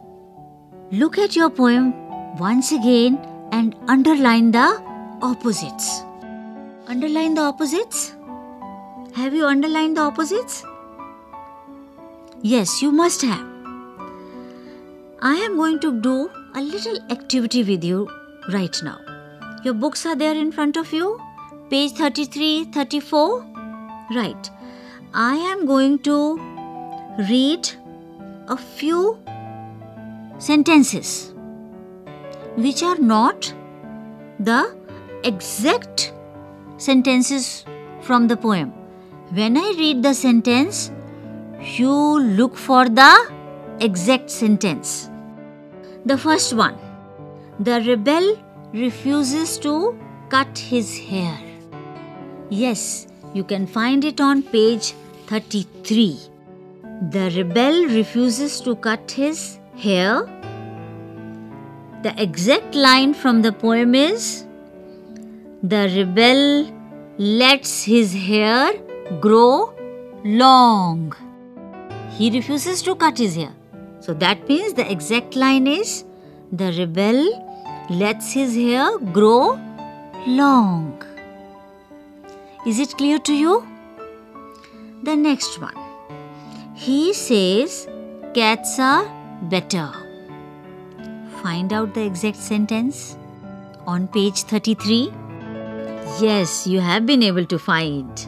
Look 0.93 1.17
at 1.17 1.37
your 1.37 1.49
poem 1.49 2.00
once 2.39 2.71
again 2.71 3.19
and 3.51 3.75
underline 3.87 4.51
the 4.51 4.81
opposites. 5.21 6.03
Underline 6.87 7.33
the 7.35 7.41
opposites? 7.41 8.15
Have 9.15 9.33
you 9.33 9.45
underlined 9.45 9.97
the 9.97 10.01
opposites? 10.01 10.63
Yes, 12.41 12.81
you 12.81 12.91
must 12.91 13.21
have. 13.21 13.45
I 15.21 15.35
am 15.35 15.57
going 15.57 15.79
to 15.81 16.01
do 16.01 16.29
a 16.55 16.61
little 16.61 16.97
activity 17.11 17.63
with 17.63 17.83
you 17.83 18.09
right 18.51 18.75
now. 18.83 18.99
Your 19.63 19.73
books 19.73 20.05
are 20.05 20.15
there 20.15 20.33
in 20.33 20.51
front 20.51 20.77
of 20.77 20.91
you, 20.91 21.19
page 21.69 21.91
33, 21.91 22.65
34. 22.65 23.45
Right. 24.15 24.49
I 25.13 25.35
am 25.35 25.65
going 25.65 25.99
to 25.99 26.37
read 27.29 27.69
a 28.47 28.57
few 28.57 29.19
sentences 30.39 31.30
which 32.55 32.83
are 32.83 32.97
not 32.97 33.53
the 34.39 34.75
exact 35.23 36.13
sentences 36.77 37.65
from 38.01 38.27
the 38.27 38.37
poem. 38.37 38.73
When 39.31 39.57
I 39.57 39.73
read 39.77 40.03
the 40.03 40.13
sentence, 40.13 40.91
you 41.61 41.91
look 41.91 42.57
for 42.57 42.89
the 42.89 43.31
exact 43.79 44.29
sentence. 44.29 45.09
The 46.05 46.17
first 46.17 46.53
one 46.53 46.77
The 47.59 47.81
rebel 47.81 48.37
refuses 48.73 49.57
to 49.59 49.97
cut 50.29 50.57
his 50.57 50.97
hair. 50.97 51.37
Yes, 52.49 53.07
you 53.33 53.43
can 53.43 53.67
find 53.67 54.03
it 54.03 54.19
on 54.19 54.43
page 54.43 54.93
33. 55.27 56.19
The 57.11 57.31
rebel 57.35 57.85
refuses 57.85 58.59
to 58.61 58.75
cut 58.75 59.11
his 59.11 59.59
here, 59.75 60.27
the 62.03 62.13
exact 62.21 62.73
line 62.73 63.13
from 63.13 63.41
the 63.41 63.51
poem 63.51 63.93
is 63.95 64.45
The 65.61 65.81
rebel 65.95 66.71
lets 67.17 67.83
his 67.83 68.13
hair 68.13 68.73
grow 69.19 69.73
long. 70.23 71.13
He 72.17 72.31
refuses 72.31 72.81
to 72.83 72.95
cut 72.95 73.17
his 73.17 73.35
hair. 73.35 73.53
So 73.99 74.13
that 74.15 74.47
means 74.47 74.73
the 74.73 74.89
exact 74.91 75.35
line 75.35 75.67
is 75.67 76.03
The 76.51 76.71
rebel 76.79 77.21
lets 77.89 78.31
his 78.33 78.55
hair 78.55 78.97
grow 79.19 79.59
long. 80.25 81.03
Is 82.65 82.79
it 82.79 82.97
clear 82.97 83.19
to 83.19 83.33
you? 83.33 83.67
The 85.03 85.15
next 85.15 85.59
one. 85.61 85.75
He 86.75 87.13
says 87.13 87.87
cats 88.33 88.79
are 88.79 89.05
better. 89.43 90.00
Find 91.41 91.73
out 91.73 91.93
the 91.93 92.05
exact 92.05 92.37
sentence 92.37 93.17
on 93.87 94.07
page 94.07 94.43
33. 94.43 95.11
Yes, 96.19 96.67
you 96.67 96.79
have 96.79 97.05
been 97.05 97.23
able 97.23 97.45
to 97.45 97.57
find. 97.57 98.27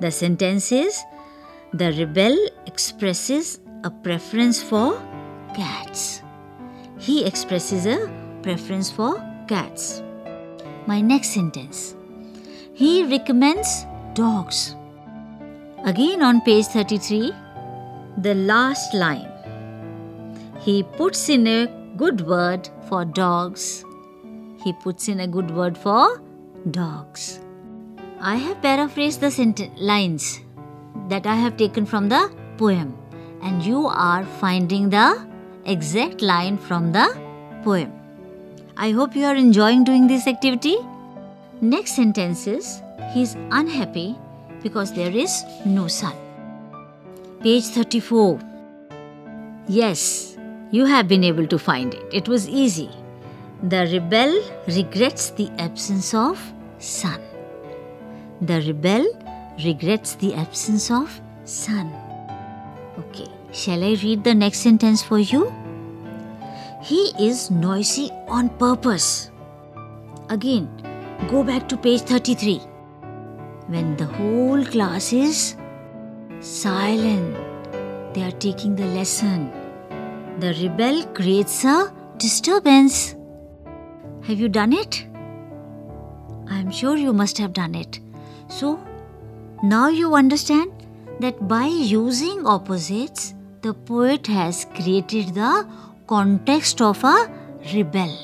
The 0.00 0.10
sentence 0.10 0.70
is 0.70 1.02
The 1.72 1.90
rebel 1.92 2.36
expresses 2.66 3.58
a 3.82 3.90
preference 3.90 4.62
for 4.62 5.02
cats. 5.56 6.22
He 6.98 7.24
expresses 7.24 7.86
a 7.86 7.98
preference 8.42 8.90
for 8.92 9.18
cats. 9.48 10.02
My 10.86 11.00
next 11.00 11.30
sentence 11.34 11.96
He 12.74 13.02
recommends 13.02 13.86
dogs. 14.14 14.76
Again 15.84 16.22
on 16.22 16.42
page 16.42 16.66
33, 16.66 17.32
the 18.18 18.34
last 18.34 18.94
line 18.94 19.30
he 20.64 20.82
puts 20.82 21.28
in 21.28 21.46
a 21.46 21.83
good 21.96 22.26
word 22.26 22.68
for 22.88 23.04
dogs. 23.04 23.84
He 24.62 24.72
puts 24.72 25.08
in 25.08 25.20
a 25.20 25.26
good 25.26 25.50
word 25.50 25.76
for 25.76 26.20
dogs. 26.70 27.40
I 28.20 28.36
have 28.36 28.60
paraphrased 28.62 29.20
the 29.20 29.70
lines 29.76 30.40
that 31.08 31.26
I 31.26 31.34
have 31.34 31.56
taken 31.56 31.86
from 31.86 32.08
the 32.08 32.32
poem, 32.56 32.96
and 33.42 33.62
you 33.62 33.86
are 33.86 34.24
finding 34.40 34.90
the 34.90 35.26
exact 35.66 36.22
line 36.22 36.56
from 36.56 36.92
the 36.92 37.06
poem. 37.62 37.92
I 38.76 38.90
hope 38.90 39.14
you 39.14 39.24
are 39.26 39.36
enjoying 39.36 39.84
doing 39.84 40.06
this 40.08 40.26
activity. 40.26 40.76
Next 41.60 41.94
sentence 41.94 42.46
is 42.46 42.82
He 43.12 43.22
is 43.22 43.36
unhappy 43.50 44.16
because 44.62 44.92
there 44.92 45.10
is 45.10 45.44
no 45.64 45.86
sun. 45.86 46.14
Page 47.40 47.64
34. 47.66 48.40
Yes, 49.68 50.33
you 50.74 50.86
have 50.86 51.06
been 51.06 51.22
able 51.22 51.46
to 51.46 51.56
find 51.56 51.94
it. 51.94 52.02
It 52.12 52.28
was 52.28 52.48
easy. 52.48 52.90
The 53.62 53.82
rebel 53.92 54.32
regrets 54.66 55.30
the 55.30 55.48
absence 55.66 56.12
of 56.12 56.40
sun. 56.78 57.20
The 58.40 58.60
rebel 58.66 59.06
regrets 59.64 60.16
the 60.16 60.34
absence 60.34 60.90
of 60.90 61.20
sun. 61.44 61.94
Okay, 62.98 63.28
shall 63.52 63.84
I 63.84 63.94
read 64.02 64.24
the 64.24 64.34
next 64.34 64.66
sentence 64.66 65.00
for 65.00 65.20
you? 65.20 65.54
He 66.82 67.12
is 67.20 67.52
noisy 67.52 68.10
on 68.26 68.48
purpose. 68.66 69.30
Again, 70.28 70.68
go 71.30 71.44
back 71.44 71.68
to 71.68 71.76
page 71.76 72.00
33. 72.00 72.58
When 73.68 73.96
the 73.96 74.06
whole 74.06 74.64
class 74.64 75.12
is 75.12 75.54
silent, 76.40 77.36
they 78.12 78.24
are 78.24 78.38
taking 78.48 78.74
the 78.74 78.86
lesson 78.86 79.63
the 80.38 80.52
rebel 80.62 81.04
creates 81.14 81.64
a 81.64 81.92
disturbance. 82.18 83.14
Have 84.22 84.40
you 84.40 84.48
done 84.48 84.72
it? 84.72 85.06
I 86.50 86.58
am 86.58 86.70
sure 86.70 86.96
you 86.96 87.12
must 87.12 87.38
have 87.38 87.52
done 87.52 87.74
it. 87.74 88.00
So, 88.48 88.80
now 89.62 89.88
you 89.88 90.14
understand 90.14 90.72
that 91.20 91.46
by 91.46 91.66
using 91.66 92.46
opposites, 92.46 93.34
the 93.62 93.74
poet 93.74 94.26
has 94.26 94.66
created 94.74 95.34
the 95.34 95.66
context 96.06 96.82
of 96.82 97.02
a 97.04 97.30
rebel. 97.72 98.14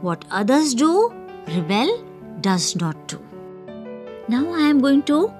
What 0.00 0.24
others 0.30 0.74
do, 0.74 1.12
rebel 1.48 2.04
does 2.40 2.76
not 2.76 3.08
do. 3.08 3.18
Now 4.28 4.52
I 4.52 4.60
am 4.68 4.80
going 4.80 5.02
to 5.04 5.32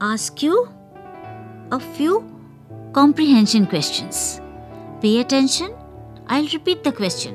ask 0.00 0.42
you 0.42 0.68
a 1.70 1.80
few 1.80 2.28
comprehension 2.92 3.66
questions. 3.66 4.41
Pay 5.02 5.18
attention. 5.20 5.74
I'll 6.28 6.46
repeat 6.46 6.84
the 6.84 6.92
question. 6.92 7.34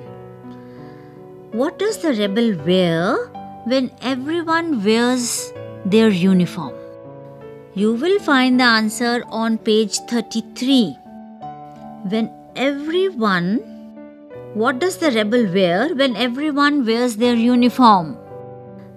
What 1.51 1.77
does 1.77 1.97
the 1.97 2.13
rebel 2.13 2.55
wear 2.65 3.17
when 3.65 3.91
everyone 4.01 4.83
wears 4.86 5.51
their 5.86 6.07
uniform? 6.07 6.74
You 7.74 7.93
will 7.93 8.19
find 8.19 8.59
the 8.59 8.63
answer 8.63 9.24
on 9.27 9.57
page 9.57 9.97
33. 10.09 10.97
When 12.13 12.31
everyone 12.55 13.50
What 14.53 14.79
does 14.79 14.97
the 14.97 15.12
rebel 15.12 15.43
wear 15.53 15.93
when 15.93 16.15
everyone 16.15 16.86
wears 16.86 17.17
their 17.17 17.36
uniform? 17.36 18.17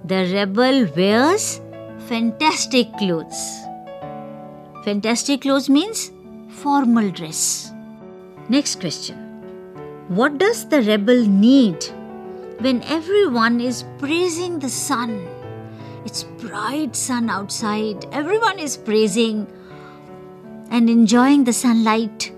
The 0.04 0.20
rebel 0.32 0.86
wears 0.96 1.60
fantastic 2.06 2.94
clothes. 2.94 3.42
Fantastic 4.84 5.42
clothes 5.42 5.68
means 5.68 6.10
formal 6.62 7.10
dress. 7.10 7.69
Next 8.50 8.80
question. 8.80 9.16
What 10.08 10.38
does 10.38 10.66
the 10.66 10.82
rebel 10.82 11.24
need 11.24 11.84
when 12.58 12.82
everyone 12.82 13.60
is 13.60 13.84
praising 13.98 14.58
the 14.58 14.68
sun? 14.68 15.28
It's 16.04 16.24
bright 16.24 16.96
sun 16.96 17.30
outside. 17.30 18.06
Everyone 18.10 18.58
is 18.58 18.76
praising 18.76 19.46
and 20.68 20.90
enjoying 20.90 21.44
the 21.44 21.52
sunlight. 21.52 22.32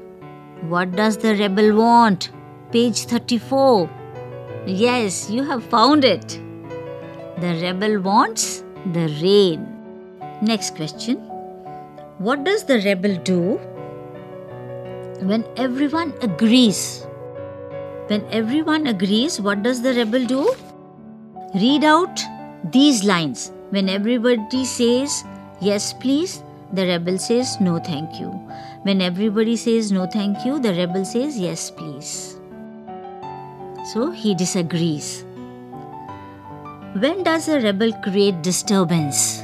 What 0.69 0.92
does 0.92 1.16
the 1.16 1.35
rebel 1.35 1.75
want? 1.76 2.31
Page 2.73 3.07
34. 3.07 3.88
Yes, 4.66 5.31
you 5.31 5.42
have 5.45 5.64
found 5.64 6.04
it. 6.04 6.38
The 7.40 7.59
rebel 7.62 8.00
wants 8.02 8.64
the 8.92 9.09
rain. 9.23 9.66
Next 10.42 10.76
question. 10.76 11.16
What 12.19 12.45
does 12.45 12.64
the 12.64 12.81
rebel 12.81 13.16
do 13.16 13.59
when 15.22 15.44
everyone 15.56 16.12
agrees? 16.22 17.06
When 18.08 18.24
everyone 18.30 18.86
agrees, 18.88 19.40
what 19.40 19.62
does 19.62 19.80
the 19.82 19.94
rebel 19.94 20.26
do? 20.26 20.54
Read 21.54 21.84
out 21.84 22.20
these 22.72 23.04
lines. 23.04 23.52
When 23.70 23.88
everybody 23.88 24.64
says, 24.64 25.24
Yes, 25.60 25.92
please, 25.92 26.42
the 26.72 26.86
rebel 26.86 27.18
says, 27.18 27.60
No, 27.60 27.78
thank 27.78 28.18
you. 28.18 28.30
When 28.82 29.00
everybody 29.00 29.56
says, 29.56 29.92
No, 29.92 30.06
thank 30.06 30.44
you, 30.44 30.58
the 30.58 30.74
rebel 30.74 31.04
says, 31.04 31.38
Yes, 31.38 31.70
please. 31.70 32.38
So 33.92 34.10
he 34.10 34.34
disagrees. 34.34 35.24
When 36.94 37.22
does 37.22 37.48
a 37.48 37.60
rebel 37.60 37.92
create 38.02 38.42
disturbance? 38.42 39.42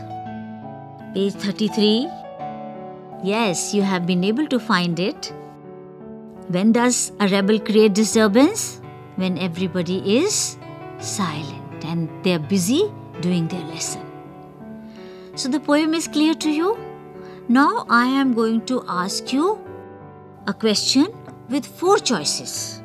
Page 1.14 1.34
33. 1.34 2.08
Yes, 3.22 3.72
you 3.74 3.82
have 3.82 4.06
been 4.06 4.24
able 4.24 4.46
to 4.48 4.58
find 4.58 4.98
it. 5.00 5.32
When 6.48 6.72
does 6.72 7.12
a 7.20 7.28
rebel 7.28 7.60
create 7.60 7.92
disturbance? 7.92 8.80
When 9.16 9.36
everybody 9.36 10.18
is 10.18 10.56
silent 10.98 11.84
and 11.84 12.08
they 12.24 12.32
are 12.32 12.38
busy 12.38 12.90
doing 13.20 13.48
their 13.48 13.64
lesson. 13.64 14.00
So 15.34 15.50
the 15.50 15.60
poem 15.60 15.92
is 15.92 16.08
clear 16.08 16.32
to 16.34 16.50
you? 16.50 16.78
Now 17.48 17.84
I 17.90 18.06
am 18.06 18.32
going 18.32 18.64
to 18.66 18.82
ask 18.88 19.30
you 19.32 19.58
a 20.46 20.54
question 20.54 21.08
with 21.50 21.66
four 21.66 21.98
choices. 21.98 22.82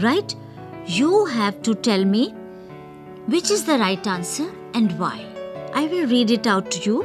Right? 0.00 0.34
You 0.86 1.24
have 1.24 1.60
to 1.62 1.74
tell 1.74 2.04
me 2.04 2.30
which 3.26 3.50
is 3.50 3.64
the 3.64 3.78
right 3.78 4.06
answer 4.06 4.48
and 4.74 4.96
why. 4.96 5.26
I 5.74 5.86
will 5.86 6.06
read 6.06 6.30
it 6.30 6.46
out 6.46 6.70
to 6.70 6.84
you. 6.88 7.02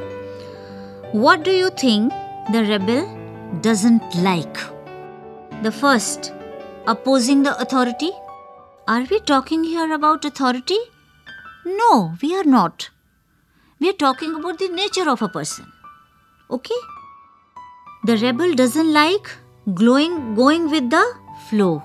What 1.10 1.42
do 1.42 1.50
you 1.50 1.70
think 1.70 2.12
the 2.52 2.64
rebel 2.64 3.60
doesn't 3.60 4.14
like? 4.22 4.73
The 5.62 5.72
first, 5.72 6.32
opposing 6.86 7.42
the 7.42 7.58
authority. 7.60 8.10
Are 8.86 9.02
we 9.10 9.20
talking 9.20 9.64
here 9.64 9.92
about 9.94 10.24
authority? 10.24 10.78
No, 11.64 12.14
we 12.20 12.36
are 12.36 12.44
not. 12.44 12.90
We 13.80 13.88
are 13.88 13.94
talking 13.94 14.34
about 14.34 14.58
the 14.58 14.68
nature 14.68 15.08
of 15.08 15.22
a 15.22 15.28
person. 15.28 15.72
Okay? 16.50 16.74
The 18.04 18.18
rebel 18.18 18.54
doesn't 18.54 18.92
like 18.92 19.30
glowing, 19.72 20.34
going 20.34 20.70
with 20.70 20.90
the 20.90 21.04
flow. 21.48 21.82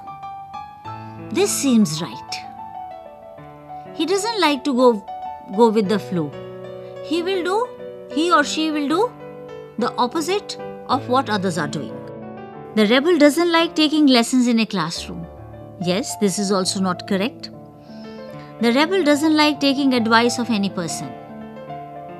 This 1.31 1.51
seems 1.51 2.01
right. 2.01 2.35
He 3.95 4.05
doesn't 4.05 4.41
like 4.41 4.63
to 4.65 4.73
go 4.73 5.05
go 5.55 5.69
with 5.69 5.89
the 5.89 5.99
flow. 5.99 6.31
He 7.05 7.21
will 7.23 7.43
do, 7.43 7.67
he 8.13 8.31
or 8.31 8.43
she 8.43 8.71
will 8.71 8.87
do 8.87 9.11
the 9.77 9.93
opposite 9.95 10.57
of 10.87 11.07
what 11.07 11.29
others 11.29 11.57
are 11.57 11.67
doing. 11.67 11.98
The 12.75 12.85
rebel 12.85 13.17
doesn't 13.17 13.51
like 13.51 13.75
taking 13.75 14.05
lessons 14.05 14.47
in 14.47 14.59
a 14.59 14.65
classroom. 14.65 15.25
Yes, 15.81 16.15
this 16.17 16.37
is 16.37 16.51
also 16.51 16.79
not 16.79 17.07
correct. 17.07 17.49
The 18.61 18.73
rebel 18.73 19.03
doesn't 19.03 19.35
like 19.35 19.59
taking 19.59 19.93
advice 19.93 20.37
of 20.37 20.49
any 20.49 20.69
person. 20.69 21.09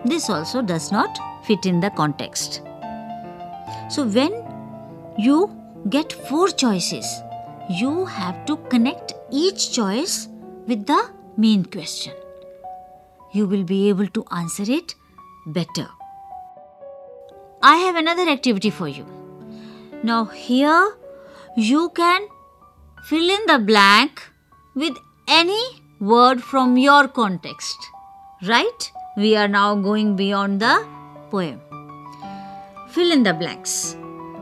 This 0.06 0.30
also 0.30 0.62
does 0.62 0.92
not 0.92 1.20
fit 1.44 1.66
in 1.66 1.80
the 1.80 1.92
context. 1.92 2.62
So, 3.90 4.06
when 4.06 4.44
you 5.18 5.56
get 5.90 6.14
four 6.14 6.48
choices, 6.48 7.06
you 7.70 8.06
have 8.06 8.46
to 8.46 8.58
connect 8.70 9.14
each 9.32 9.72
choice 9.74 10.30
with 10.66 10.88
the 10.88 11.12
main 11.38 11.66
question. 11.66 12.14
You 13.34 13.46
will 13.46 13.64
be 13.64 13.90
able 13.90 14.08
to 14.08 14.26
answer 14.32 14.64
it 14.66 14.96
better. 15.46 15.88
I 17.62 17.76
have 17.78 17.96
another 17.98 18.28
activity 18.28 18.72
for 18.72 18.88
you. 18.88 19.19
Now, 20.02 20.26
here 20.26 20.96
you 21.58 21.90
can 21.90 22.28
fill 23.04 23.30
in 23.30 23.46
the 23.48 23.60
blank 23.60 24.22
with 24.76 24.96
any 25.28 25.82
word 26.00 26.42
from 26.42 26.78
your 26.78 27.08
context. 27.08 27.78
Right? 28.48 28.92
We 29.18 29.36
are 29.36 29.48
now 29.48 29.76
going 29.76 30.16
beyond 30.16 30.62
the 30.62 30.88
poem. 31.30 31.60
Fill 32.90 33.12
in 33.12 33.24
the 33.24 33.34
blanks. 33.34 33.98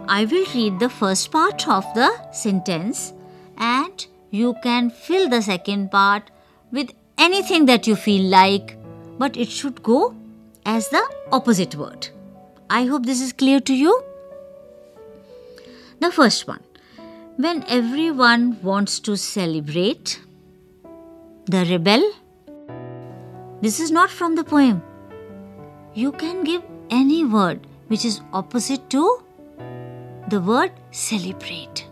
I 0.08 0.26
will 0.26 0.46
read 0.54 0.80
the 0.80 0.90
first 0.90 1.32
part 1.32 1.68
of 1.68 1.84
the 1.96 2.12
sentence 2.32 3.14
and 3.58 4.06
you 4.30 4.56
can 4.62 4.90
fill 4.90 5.28
the 5.28 5.42
second 5.42 5.90
part 5.90 6.30
with 6.72 6.92
anything 7.18 7.66
that 7.66 7.88
you 7.88 7.96
feel 7.96 8.30
like, 8.30 8.78
but 9.18 9.36
it 9.36 9.50
should 9.50 9.82
go 9.82 10.16
as 10.66 10.90
the 10.90 11.04
opposite 11.32 11.76
word. 11.76 12.10
I 12.70 12.86
hope 12.86 13.06
this 13.06 13.22
is 13.22 13.34
clear 13.34 13.60
to 13.62 13.74
you. 13.74 14.04
The 16.00 16.12
first 16.12 16.48
one. 16.48 16.62
When 17.38 17.64
everyone 17.68 18.62
wants 18.62 19.00
to 19.02 19.16
celebrate, 19.16 20.20
the 21.46 21.66
rebel. 21.66 22.04
This 23.62 23.80
is 23.80 23.90
not 23.90 24.10
from 24.10 24.36
the 24.36 24.44
poem. 24.44 24.82
You 25.94 26.12
can 26.12 26.44
give 26.44 26.62
any 26.90 27.24
word 27.24 27.66
which 27.88 28.04
is 28.04 28.22
opposite 28.34 28.90
to 28.90 29.24
the 30.30 30.42
word 30.42 30.72
celebrate. 30.92 31.88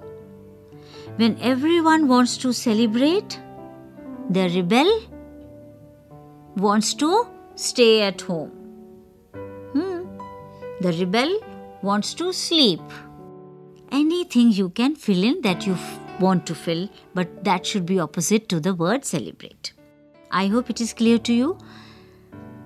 When 1.15 1.37
everyone 1.41 2.09
wants 2.09 2.37
to 2.39 2.51
celebrate, 2.51 3.39
the 4.29 4.49
rebel 4.49 4.91
wants 6.57 6.93
to 6.95 7.27
stay 7.55 8.01
at 8.01 8.19
home. 8.19 8.49
Hmm. 9.71 10.03
The 10.81 10.91
rebel 10.99 11.39
wants 11.81 12.13
to 12.15 12.33
sleep. 12.33 12.81
Anything 13.91 14.51
you 14.51 14.69
can 14.69 14.95
fill 14.95 15.23
in 15.23 15.41
that 15.41 15.65
you 15.65 15.77
want 16.19 16.45
to 16.47 16.55
fill, 16.55 16.89
but 17.13 17.43
that 17.43 17.65
should 17.65 17.85
be 17.85 17.99
opposite 17.99 18.49
to 18.49 18.59
the 18.59 18.73
word 18.73 19.05
celebrate. 19.05 19.73
I 20.31 20.47
hope 20.47 20.69
it 20.69 20.81
is 20.81 20.93
clear 20.93 21.19
to 21.19 21.33
you. 21.33 21.57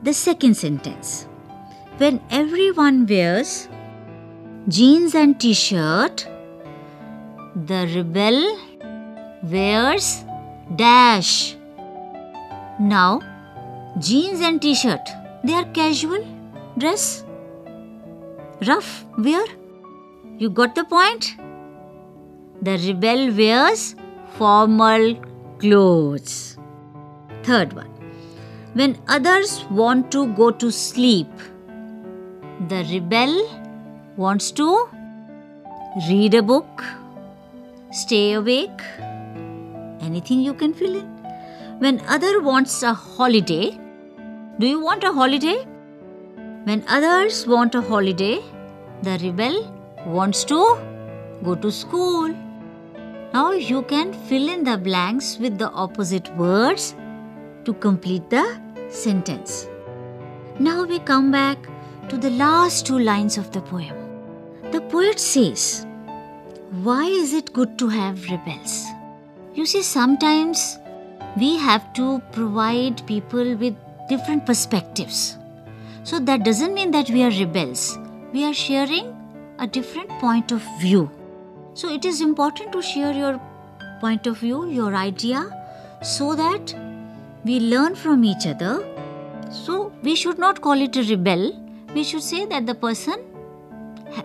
The 0.04 0.14
second 0.14 0.56
sentence 0.56 1.28
When 1.98 2.22
everyone 2.30 3.06
wears 3.06 3.68
jeans 4.70 5.14
and 5.14 5.40
t 5.40 5.54
shirt, 5.54 6.26
the 7.56 7.82
rebel 7.94 8.40
wears 9.44 10.24
dash. 10.76 11.56
Now, 12.80 13.22
jeans 14.00 14.40
and 14.40 14.62
t 14.62 14.74
shirt, 14.74 15.10
they 15.44 15.54
are 15.54 15.66
casual 15.66 16.26
dress, 16.78 17.26
rough 18.66 19.06
wear. 19.18 19.59
You 20.42 20.50
got 20.50 20.74
the 20.74 20.86
point? 20.86 21.36
The 22.62 22.78
rebel 22.88 23.36
wears 23.36 23.96
formal 24.38 25.16
clothes. 25.60 26.58
Third 27.44 27.74
one. 27.74 27.90
When 28.74 28.98
others 29.10 29.66
want 29.70 30.14
to 30.14 30.28
go 30.36 30.50
to 30.52 30.72
sleep, 30.72 31.28
the 32.70 32.86
rebel 32.90 33.34
wants 34.16 34.52
to 34.52 34.88
read 36.08 36.34
a 36.36 36.42
book, 36.42 36.86
stay 37.92 38.32
awake, 38.32 38.82
anything 40.00 40.40
you 40.40 40.54
can 40.54 40.74
fill 40.74 40.96
in. 41.00 41.10
When 41.80 42.00
other 42.08 42.40
wants 42.42 42.82
a 42.82 42.94
holiday, 42.94 43.78
do 44.58 44.68
you 44.68 44.80
want 44.80 45.04
a 45.04 45.12
holiday? 45.12 45.58
When 46.64 46.86
others 46.88 47.46
want 47.46 47.76
a 47.76 47.82
holiday, 47.82 48.40
the 49.02 49.20
rebel 49.22 49.76
wants 50.06 50.44
to 50.46 50.78
go 51.44 51.56
to 51.56 51.72
school. 51.72 52.30
Now 53.34 53.52
you 53.52 53.84
can 53.84 54.14
fill 54.14 54.50
in 54.50 54.64
the 54.64 54.78
blanks 54.78 55.38
with 55.38 55.58
the 55.58 55.70
opposite 55.70 56.36
words 56.36 56.96
to 57.66 57.74
complete 57.74 58.30
the 58.30 58.60
sentence. 58.90 59.68
Now 60.60 60.84
we 60.84 61.00
come 61.00 61.32
back 61.32 61.58
to 62.10 62.18
the 62.18 62.32
last 62.32 62.86
two 62.86 63.00
lines 63.00 63.38
of 63.38 63.52
the 63.52 63.62
poem. 63.62 63.96
The 64.72 64.82
poet 64.82 65.20
says, 65.20 65.86
Why 66.84 67.06
is 67.06 67.34
it 67.34 67.54
good 67.54 67.78
to 67.80 67.88
have 67.88 68.30
rebels? 68.30 68.86
You 69.54 69.66
see, 69.66 69.84
sometimes 69.84 70.78
we 71.38 71.58
have 71.58 71.94
to 71.94 72.22
provide 72.32 73.06
people 73.06 73.56
with 73.56 73.76
different 74.08 74.46
perspectives. 74.46 75.38
So 76.04 76.20
that 76.20 76.44
doesn't 76.44 76.74
mean 76.74 76.92
that 76.92 77.10
we 77.10 77.24
are 77.24 77.30
rebels. 77.30 77.98
We 78.34 78.46
are 78.46 78.54
sharing 78.54 79.16
a 79.60 79.68
different 79.68 80.10
point 80.20 80.52
of 80.52 80.62
view. 80.80 81.10
So 81.74 81.94
it 81.94 82.06
is 82.06 82.22
important 82.22 82.72
to 82.72 82.82
share 82.82 83.12
your 83.12 83.40
point 84.00 84.26
of 84.28 84.38
view, 84.38 84.70
your 84.70 84.96
idea, 84.96 85.42
so 86.02 86.34
that 86.36 86.74
we 87.44 87.60
learn 87.60 87.96
from 87.96 88.24
each 88.24 88.48
other. 88.48 88.86
So 89.52 89.92
we 90.02 90.16
should 90.16 90.40
not 90.40 90.62
call 90.62 90.82
it 90.82 90.96
a 90.96 91.04
rebel. 91.04 91.52
We 91.94 92.04
should 92.04 92.24
say 92.24 92.46
that 92.46 92.66
the 92.66 92.76
person 92.76 93.26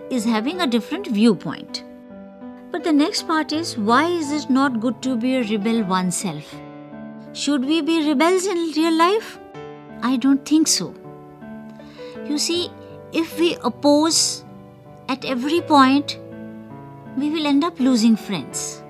is 0.09 0.23
having 0.23 0.61
a 0.61 0.67
different 0.67 1.07
viewpoint. 1.07 1.83
But 2.71 2.83
the 2.83 2.93
next 2.93 3.27
part 3.27 3.51
is 3.51 3.77
why 3.77 4.05
is 4.05 4.31
it 4.31 4.49
not 4.49 4.79
good 4.79 5.01
to 5.01 5.17
be 5.17 5.35
a 5.35 5.43
rebel 5.43 5.83
oneself? 5.83 6.55
Should 7.33 7.65
we 7.65 7.81
be 7.81 8.07
rebels 8.07 8.45
in 8.45 8.71
real 8.75 8.97
life? 8.97 9.37
I 10.01 10.15
don't 10.15 10.45
think 10.45 10.69
so. 10.69 10.93
You 12.25 12.37
see, 12.37 12.69
if 13.11 13.37
we 13.37 13.55
oppose 13.63 14.44
at 15.07 15.25
every 15.25 15.61
point, 15.61 16.19
we 17.17 17.29
will 17.29 17.45
end 17.45 17.63
up 17.63 17.79
losing 17.79 18.15
friends. 18.15 18.83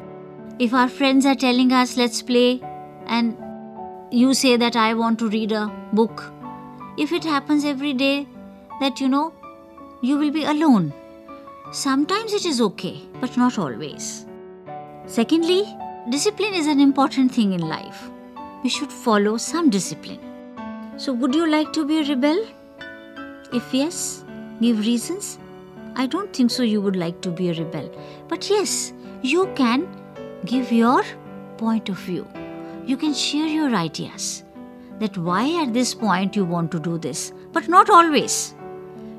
If 0.59 0.73
our 0.73 0.87
friends 0.87 1.25
are 1.25 1.35
telling 1.35 1.71
us, 1.71 1.97
let's 1.97 2.21
play, 2.21 2.61
and 3.07 3.37
you 4.11 4.33
say 4.33 4.55
that 4.57 4.75
I 4.75 4.93
want 4.93 5.19
to 5.19 5.29
read 5.29 5.51
a 5.51 5.67
book, 5.93 6.31
if 6.97 7.11
it 7.11 7.23
happens 7.23 7.65
every 7.65 7.93
day 7.93 8.27
that 8.79 8.99
you 8.99 9.09
know 9.09 9.33
you 10.01 10.17
will 10.17 10.31
be 10.31 10.45
alone, 10.45 10.93
sometimes 11.71 12.33
it 12.33 12.45
is 12.45 12.61
okay, 12.61 13.01
but 13.19 13.35
not 13.35 13.59
always. 13.59 14.25
Secondly, 15.05 15.63
discipline 16.09 16.53
is 16.53 16.67
an 16.67 16.79
important 16.79 17.33
thing 17.33 17.53
in 17.53 17.61
life. 17.61 18.09
We 18.63 18.69
should 18.69 18.91
follow 18.91 19.37
some 19.37 19.69
discipline. 19.69 20.21
So, 20.97 21.11
would 21.11 21.35
you 21.35 21.45
like 21.45 21.73
to 21.73 21.85
be 21.85 21.99
a 21.99 22.03
rebel? 22.03 22.47
If 23.53 23.73
yes, 23.73 24.23
give 24.61 24.79
reasons. 24.79 25.37
I 25.95 26.07
don't 26.07 26.33
think 26.33 26.51
so 26.51 26.63
you 26.63 26.81
would 26.81 26.95
like 26.95 27.21
to 27.21 27.31
be 27.31 27.49
a 27.49 27.53
rebel. 27.53 27.89
But 28.27 28.49
yes, 28.49 28.93
you 29.21 29.51
can 29.55 29.87
give 30.45 30.71
your 30.71 31.03
point 31.57 31.89
of 31.89 31.97
view. 31.97 32.27
You 32.85 32.97
can 32.97 33.13
share 33.13 33.47
your 33.47 33.73
ideas. 33.73 34.43
That 34.99 35.17
why 35.17 35.61
at 35.61 35.73
this 35.73 35.93
point 35.93 36.35
you 36.35 36.45
want 36.45 36.71
to 36.71 36.79
do 36.79 36.97
this, 36.97 37.33
but 37.51 37.67
not 37.67 37.89
always. 37.89 38.55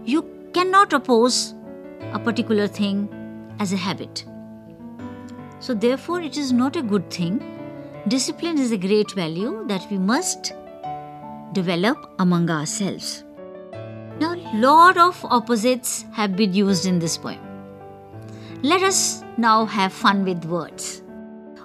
You 0.04 0.22
cannot 0.52 0.92
oppose 0.92 1.54
a 2.12 2.18
particular 2.18 2.66
thing 2.66 3.08
as 3.58 3.72
a 3.72 3.76
habit. 3.76 4.24
So, 5.58 5.74
therefore, 5.74 6.20
it 6.20 6.36
is 6.36 6.52
not 6.52 6.76
a 6.76 6.82
good 6.82 7.10
thing. 7.10 7.42
Discipline 8.08 8.58
is 8.58 8.72
a 8.72 8.78
great 8.78 9.10
value 9.12 9.64
that 9.66 9.90
we 9.90 9.98
must 9.98 10.52
develop 11.52 12.10
among 12.18 12.50
ourselves. 12.50 13.25
Now, 14.18 14.33
a 14.33 14.57
lot 14.57 14.96
of 14.96 15.22
opposites 15.26 16.07
have 16.12 16.37
been 16.37 16.55
used 16.55 16.87
in 16.87 16.98
this 16.98 17.18
poem. 17.18 17.38
Let 18.62 18.83
us 18.83 19.22
now 19.37 19.66
have 19.66 19.92
fun 19.92 20.24
with 20.24 20.42
words. 20.46 21.02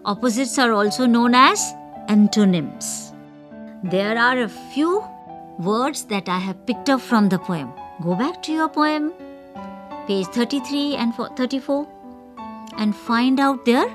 Opposites 0.04 0.60
are 0.60 0.74
also 0.74 1.06
known 1.06 1.34
as 1.34 1.74
antonyms. 2.10 3.14
There 3.86 4.18
are 4.18 4.42
a 4.42 4.50
few 4.50 5.02
words 5.60 6.04
that 6.06 6.28
I 6.28 6.40
have 6.40 6.66
picked 6.66 6.90
up 6.90 7.00
from 7.00 7.30
the 7.30 7.40
poem. 7.40 7.72
Go 8.04 8.16
back 8.16 8.44
to 8.44 8.52
your 8.52 8.68
poem, 8.68 9.14
page 10.06 10.28
33 10.28 10.96
and 10.96 11.16
34, 11.16 11.88
and 12.78 12.94
find 12.94 13.40
out 13.40 13.64
their 13.64 13.86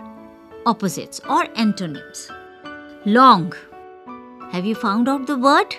opposites 0.64 1.20
or 1.28 1.46
antonyms. 1.56 2.30
Long. 3.04 3.52
Have 4.52 4.64
you 4.64 4.74
found 4.74 5.10
out 5.10 5.26
the 5.26 5.36
word? 5.36 5.76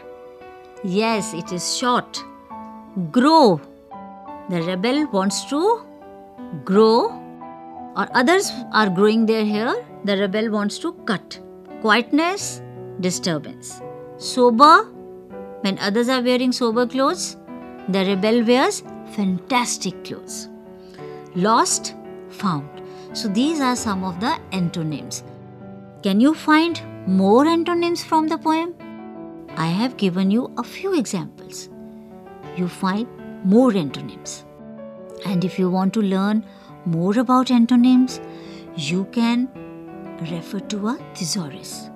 Yes, 0.84 1.34
it 1.34 1.52
is 1.52 1.76
short 1.76 2.24
grow. 3.12 3.62
The 4.50 4.62
rebel 4.64 5.06
wants 5.12 5.46
to 5.46 5.82
grow, 6.64 7.10
or 7.96 8.08
others 8.14 8.52
are 8.72 8.90
growing 8.90 9.26
their 9.26 9.46
hair. 9.46 9.76
The 10.06 10.18
rebel 10.18 10.50
wants 10.50 10.80
to 10.80 10.94
cut. 11.06 11.40
Quietness, 11.82 12.62
disturbance. 13.00 13.82
Sober, 14.18 14.86
when 15.62 15.78
others 15.80 16.10
are 16.10 16.22
wearing 16.22 16.52
sober 16.52 16.88
clothes, 16.88 17.38
the 17.90 18.06
rebel 18.06 18.44
wears 18.44 18.84
fantastic 19.12 20.04
clothes. 20.04 20.50
Lost, 21.36 21.96
found. 22.30 22.70
So 23.14 23.28
these 23.28 23.60
are 23.60 23.76
some 23.76 24.04
of 24.04 24.20
the 24.20 24.40
antonyms. 24.52 25.24
Can 26.04 26.20
you 26.20 26.34
find 26.34 26.82
more 27.08 27.46
antonyms 27.46 28.04
from 28.04 28.28
the 28.28 28.38
poem? 28.38 28.76
I 29.56 29.68
have 29.68 29.98
given 29.98 30.30
you 30.32 30.52
a 30.58 30.64
few 30.64 30.98
examples 30.98 31.70
you 32.58 32.68
find 32.68 33.08
more 33.44 33.76
antonyms. 33.76 34.46
And 35.26 35.44
if 35.44 35.58
you 35.60 35.70
want 35.70 35.94
to 35.94 36.02
learn 36.02 36.44
more 36.86 37.18
about 37.20 37.52
antonyms, 37.52 38.20
you 38.76 39.06
can 39.06 39.50
refer 40.32 40.60
to 40.60 40.88
a 40.90 40.98
thesaurus. 41.16 41.90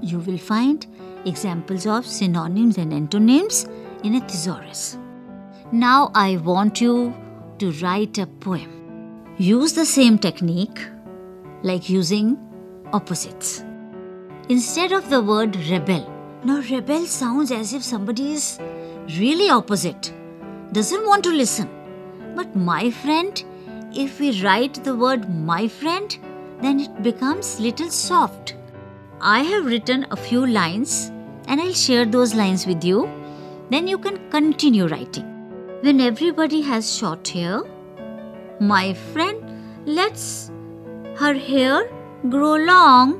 You 0.00 0.18
will 0.18 0.38
find 0.38 0.86
examples 1.24 1.86
of 1.86 2.06
synonyms 2.06 2.78
and 2.78 2.92
antonyms 2.92 3.66
in 4.02 4.16
a 4.16 4.20
thesaurus. 4.20 4.98
Now 5.70 6.10
I 6.14 6.36
want 6.36 6.80
you 6.80 7.14
to 7.58 7.70
write 7.82 8.18
a 8.18 8.26
poem. 8.26 8.70
Use 9.38 9.72
the 9.72 9.86
same 9.86 10.18
technique 10.18 10.80
like 11.62 11.88
using 11.88 12.36
opposites. 12.92 13.64
Instead 14.48 14.92
of 14.92 15.08
the 15.08 15.22
word 15.22 15.56
rebel, 15.70 16.10
now 16.44 16.60
rebel 16.70 17.06
sounds 17.06 17.52
as 17.52 17.72
if 17.72 17.82
somebody 17.82 18.32
is 18.32 18.58
really 19.18 19.50
opposite, 19.50 20.12
doesn't 20.72 21.06
want 21.06 21.24
to 21.24 21.30
listen. 21.30 21.68
But 22.34 22.54
my 22.56 22.90
friend, 22.90 23.42
if 23.94 24.20
we 24.20 24.42
write 24.42 24.82
the 24.84 24.96
word 24.96 25.28
my 25.28 25.68
friend, 25.68 26.16
then 26.60 26.80
it 26.80 27.02
becomes 27.02 27.60
little 27.60 27.90
soft. 27.90 28.54
I 29.20 29.40
have 29.40 29.66
written 29.66 30.06
a 30.10 30.16
few 30.16 30.46
lines 30.46 31.10
and 31.46 31.60
I'll 31.60 31.72
share 31.72 32.04
those 32.04 32.34
lines 32.34 32.66
with 32.66 32.84
you. 32.84 33.10
Then 33.70 33.86
you 33.86 33.98
can 33.98 34.30
continue 34.30 34.86
writing. 34.86 35.28
When 35.82 36.00
everybody 36.00 36.60
has 36.62 36.96
short 36.96 37.26
hair, 37.28 37.62
my 38.60 38.94
friend 38.94 39.86
lets 39.86 40.50
her 41.16 41.34
hair 41.34 41.90
grow 42.28 42.54
long. 42.54 43.14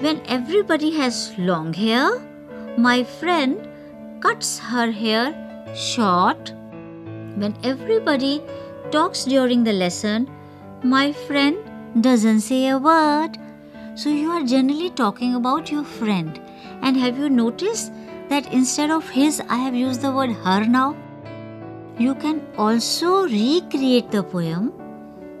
When 0.00 0.22
everybody 0.26 0.90
has 0.92 1.32
long 1.38 1.72
hair, 1.72 2.20
my 2.78 3.04
friend 3.04 3.68
cuts 4.24 4.58
her 4.58 4.90
hair 4.90 5.24
short. 5.74 6.52
When 7.36 7.54
everybody 7.62 8.42
talks 8.90 9.24
during 9.24 9.64
the 9.64 9.72
lesson, 9.72 10.30
my 10.82 11.12
friend 11.12 11.58
doesn't 12.00 12.40
say 12.40 12.68
a 12.68 12.78
word. 12.78 13.36
So 13.94 14.08
you 14.08 14.30
are 14.30 14.42
generally 14.42 14.90
talking 14.90 15.34
about 15.34 15.70
your 15.70 15.84
friend. 15.84 16.40
And 16.82 16.96
have 16.96 17.18
you 17.18 17.28
noticed 17.28 17.92
that 18.28 18.52
instead 18.52 18.90
of 18.90 19.08
his, 19.08 19.40
I 19.48 19.56
have 19.56 19.74
used 19.74 20.00
the 20.00 20.12
word 20.12 20.30
her 20.30 20.64
now? 20.64 20.96
You 21.98 22.14
can 22.14 22.40
also 22.56 23.24
recreate 23.24 24.10
the 24.10 24.22
poem 24.22 24.72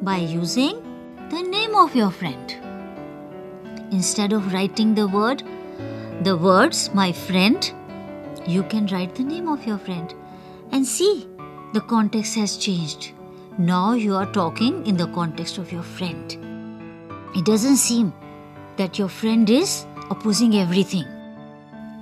by 0.02 0.18
using 0.18 0.82
the 1.30 1.42
name 1.42 1.74
of 1.74 1.96
your 1.96 2.10
friend. 2.10 2.54
Instead 3.90 4.32
of 4.32 4.52
writing 4.52 4.94
the 4.94 5.08
word, 5.08 5.42
the 6.22 6.36
words 6.36 6.90
my 6.94 7.12
friend, 7.12 7.72
you 8.46 8.62
can 8.64 8.86
write 8.86 9.14
the 9.14 9.24
name 9.24 9.48
of 9.48 9.66
your 9.66 9.78
friend 9.78 10.14
and 10.72 10.86
see 10.86 11.28
the 11.72 11.80
context 11.80 12.34
has 12.36 12.56
changed. 12.56 13.12
Now 13.58 13.92
you 13.92 14.14
are 14.14 14.30
talking 14.32 14.86
in 14.86 14.96
the 14.96 15.06
context 15.08 15.58
of 15.58 15.72
your 15.72 15.82
friend. 15.82 16.38
It 17.34 17.44
doesn't 17.44 17.76
seem 17.76 18.12
that 18.76 18.98
your 18.98 19.08
friend 19.08 19.48
is 19.48 19.86
opposing 20.10 20.56
everything. 20.56 21.04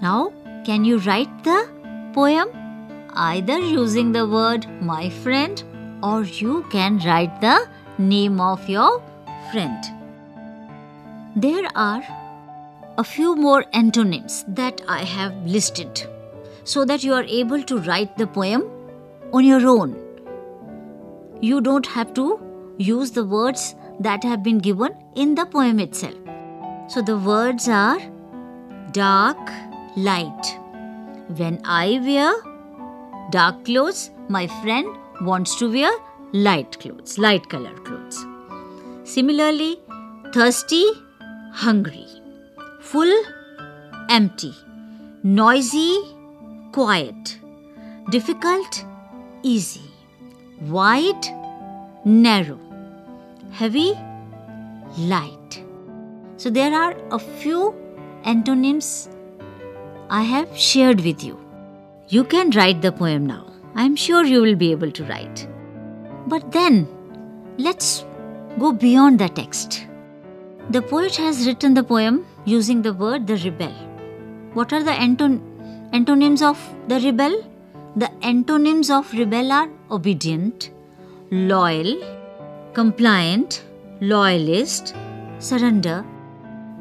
Now, 0.01 0.33
can 0.65 0.85
you 0.85 0.99
write 0.99 1.45
the 1.45 1.69
poem 2.15 2.49
either 3.15 3.59
using 3.59 4.13
the 4.13 4.27
word 4.27 4.67
my 4.81 5.11
friend 5.11 5.63
or 6.03 6.23
you 6.23 6.65
can 6.71 6.99
write 6.99 7.41
the 7.41 7.69
name 7.99 8.41
of 8.41 8.69
your 8.69 9.03
friend? 9.51 9.85
There 11.37 11.69
are 11.75 12.03
a 12.99 13.05
few 13.05 13.37
more 13.37 13.65
antonyms 13.73 14.45
that 14.49 14.83
I 14.87 15.05
have 15.05 15.35
listed 15.47 16.07
so 16.65 16.85
that 16.85 17.03
you 17.03 17.13
are 17.15 17.25
able 17.25 17.63
to 17.63 17.79
write 17.79 18.17
the 18.17 18.27
poem 18.27 18.71
on 19.33 19.45
your 19.45 19.67
own. 19.67 19.97
You 21.41 21.61
don't 21.61 21.87
have 21.87 22.15
to 22.15 22.41
use 22.79 23.11
the 23.11 23.25
words 23.25 23.75
that 24.01 24.23
have 24.25 24.43
been 24.43 24.59
given 24.59 24.95
in 25.15 25.35
the 25.35 25.47
poem 25.47 25.81
itself. 25.81 26.15
So 26.89 27.03
the 27.03 27.17
words 27.19 27.69
are 27.69 27.99
dark, 28.93 29.39
light. 29.97 30.59
When 31.37 31.61
I 31.65 32.01
wear 32.05 32.33
dark 33.31 33.65
clothes, 33.65 34.11
my 34.29 34.47
friend 34.63 34.87
wants 35.23 35.57
to 35.59 35.71
wear 35.73 35.91
light 36.33 36.79
clothes, 36.81 37.19
light 37.19 37.49
colored 37.49 37.85
clothes. 37.85 38.25
Similarly, 39.05 39.81
thirsty, 40.33 40.85
hungry. 41.53 42.07
Full, 42.81 43.13
empty. 44.09 44.55
Noisy, 45.23 46.12
quiet. 46.73 47.39
Difficult, 48.11 48.85
easy. 49.43 49.83
Wide, 50.63 51.27
narrow. 52.05 52.59
Heavy, 53.51 53.93
light. 54.99 55.65
So 56.37 56.51
there 56.51 56.75
are 56.75 56.97
a 57.11 57.19
few 57.19 57.75
antonyms 58.25 59.09
I 60.09 60.23
have 60.23 60.57
shared 60.57 61.01
with 61.03 61.23
you. 61.23 61.39
You 62.09 62.25
can 62.25 62.51
write 62.51 62.83
the 62.83 62.93
poem 62.93 63.27
now. 63.27 63.47
I 63.75 63.85
am 63.85 63.97
sure 63.97 64.25
you 64.25 64.43
will 64.43 64.57
be 64.57 64.71
able 64.71 64.91
to 64.91 65.05
write. 65.05 65.47
But 66.27 66.53
then, 66.53 66.87
let's 67.59 68.05
go 68.59 68.73
beyond 68.73 69.19
the 69.19 69.29
text. 69.29 69.87
The 70.71 70.83
poet 70.83 71.17
has 71.17 71.47
written 71.47 71.75
the 71.75 71.83
poem 71.83 72.27
using 72.45 72.83
the 72.83 72.93
word 72.93 73.27
the 73.27 73.37
rebel. 73.37 73.73
What 74.55 74.73
are 74.73 74.83
the 74.83 74.93
anton- 74.93 75.41
antonyms 75.93 76.43
of 76.43 76.59
the 76.89 77.01
rebel? 77.01 77.45
The 77.97 78.11
antonyms 78.25 78.91
of 78.91 79.13
rebel 79.13 79.53
are 79.53 79.69
obedient, 79.91 80.71
loyal, 81.31 81.99
compliant, 82.73 83.63
loyalist, 84.01 84.95
surrender. 85.39 86.05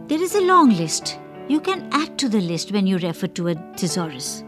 There 0.08 0.22
is 0.22 0.36
a 0.36 0.42
long 0.42 0.70
list. 0.70 1.20
You 1.48 1.60
can 1.60 1.90
add 1.92 2.18
to 2.20 2.30
the 2.30 2.40
list 2.40 2.72
when 2.72 2.88
you 2.88 2.98
refer 2.98 3.28
to 3.28 3.50
a 3.50 3.56
thesaurus. 3.76 4.44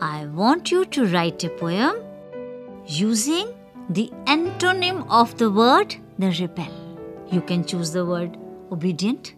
I 0.00 0.26
want 0.26 0.70
you 0.70 0.84
to 0.84 1.06
write 1.06 1.42
a 1.44 1.48
poem 1.48 2.02
using 2.86 3.48
the 3.88 4.10
antonym 4.26 5.06
of 5.08 5.36
the 5.38 5.50
word 5.50 5.96
the 6.18 6.36
rebel. 6.40 6.72
You 7.30 7.40
can 7.40 7.64
choose 7.64 7.92
the 7.92 8.04
word 8.04 8.36
obedient. 8.70 9.34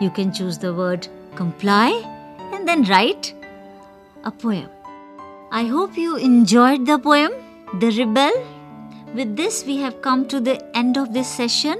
You 0.00 0.10
can 0.10 0.32
choose 0.32 0.58
the 0.58 0.72
word 0.74 1.08
comply 1.34 1.90
and 2.52 2.66
then 2.68 2.84
write 2.84 3.34
a 4.26 4.30
poem. 4.30 4.68
I 5.52 5.64
hope 5.66 5.96
you 5.96 6.16
enjoyed 6.16 6.84
the 6.84 6.98
poem, 6.98 7.32
The 7.80 7.90
Rebel. 7.98 8.32
With 9.14 9.36
this, 9.36 9.64
we 9.64 9.76
have 9.78 10.02
come 10.02 10.26
to 10.28 10.40
the 10.40 10.58
end 10.76 10.98
of 10.98 11.14
this 11.14 11.28
session. 11.28 11.78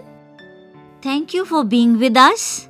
Thank 1.02 1.34
you 1.34 1.44
for 1.44 1.64
being 1.64 1.98
with 1.98 2.16
us. 2.16 2.68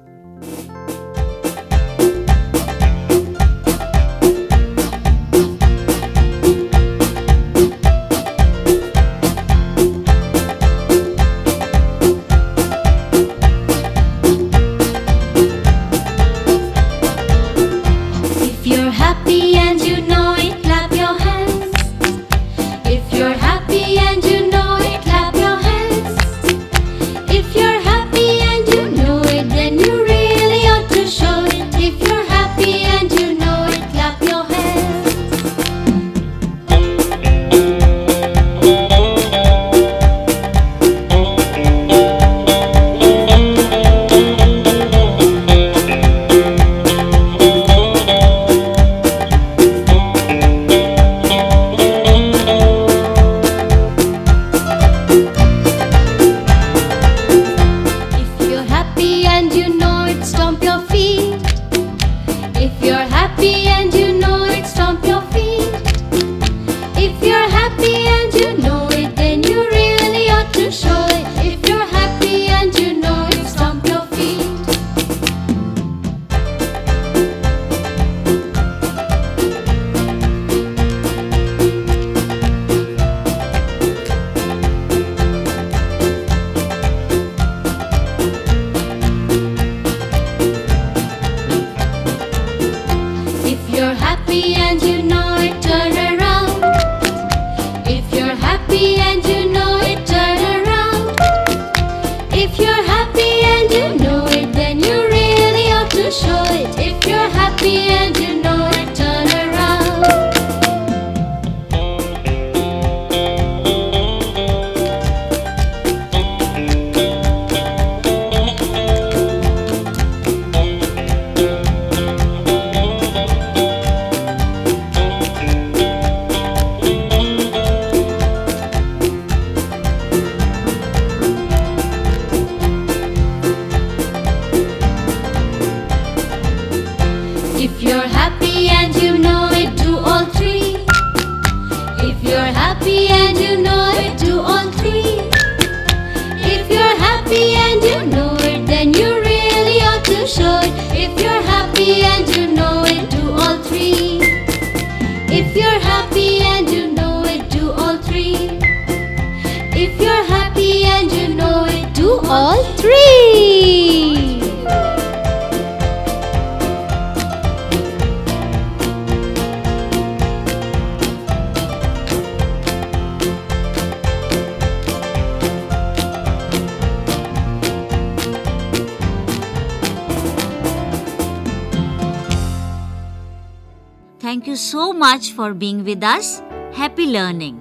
So 184.56 184.92
much 184.92 185.32
for 185.32 185.54
being 185.54 185.84
with 185.84 186.02
us. 186.02 186.42
Happy 186.72 187.06
learning. 187.06 187.60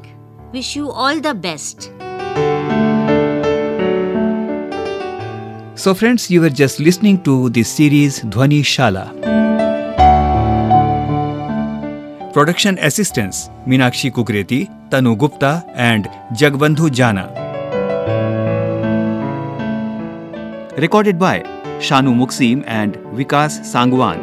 Wish 0.51 0.75
you 0.75 0.89
all 0.89 1.19
the 1.19 1.33
best. 1.33 1.91
So, 5.75 5.93
friends, 5.93 6.31
you 6.31 6.41
were 6.41 6.49
just 6.49 6.79
listening 6.79 7.21
to 7.23 7.49
the 7.49 7.63
series 7.63 8.21
Dhwani 8.21 8.61
Shala. 8.61 9.11
Production 12.33 12.77
assistants 12.79 13.49
Meenakshi 13.67 14.11
Kukreti, 14.11 14.67
Tanu 14.89 15.17
Gupta, 15.17 15.63
and 15.73 16.05
Jagbandhu 16.33 16.91
Jana. 16.91 17.31
Recorded 20.77 21.17
by 21.17 21.39
Shanu 21.79 22.13
Muksim 22.13 22.63
and 22.67 22.95
Vikas 23.19 23.59
Sangwan. 23.63 24.19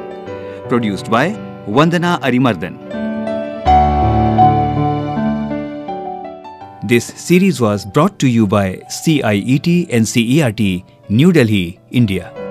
Produced 0.69 1.11
by 1.11 1.33
Vandana 1.67 2.19
Arimardan. 2.21 2.75
This 6.83 7.07
series 7.07 7.61
was 7.61 7.87
brought 7.87 8.19
to 8.19 8.27
you 8.27 8.47
by 8.49 8.83
CIET 8.91 9.89
NCERT, 9.89 10.85
New 11.09 11.33
Delhi, 11.33 11.79
India. 11.93 12.42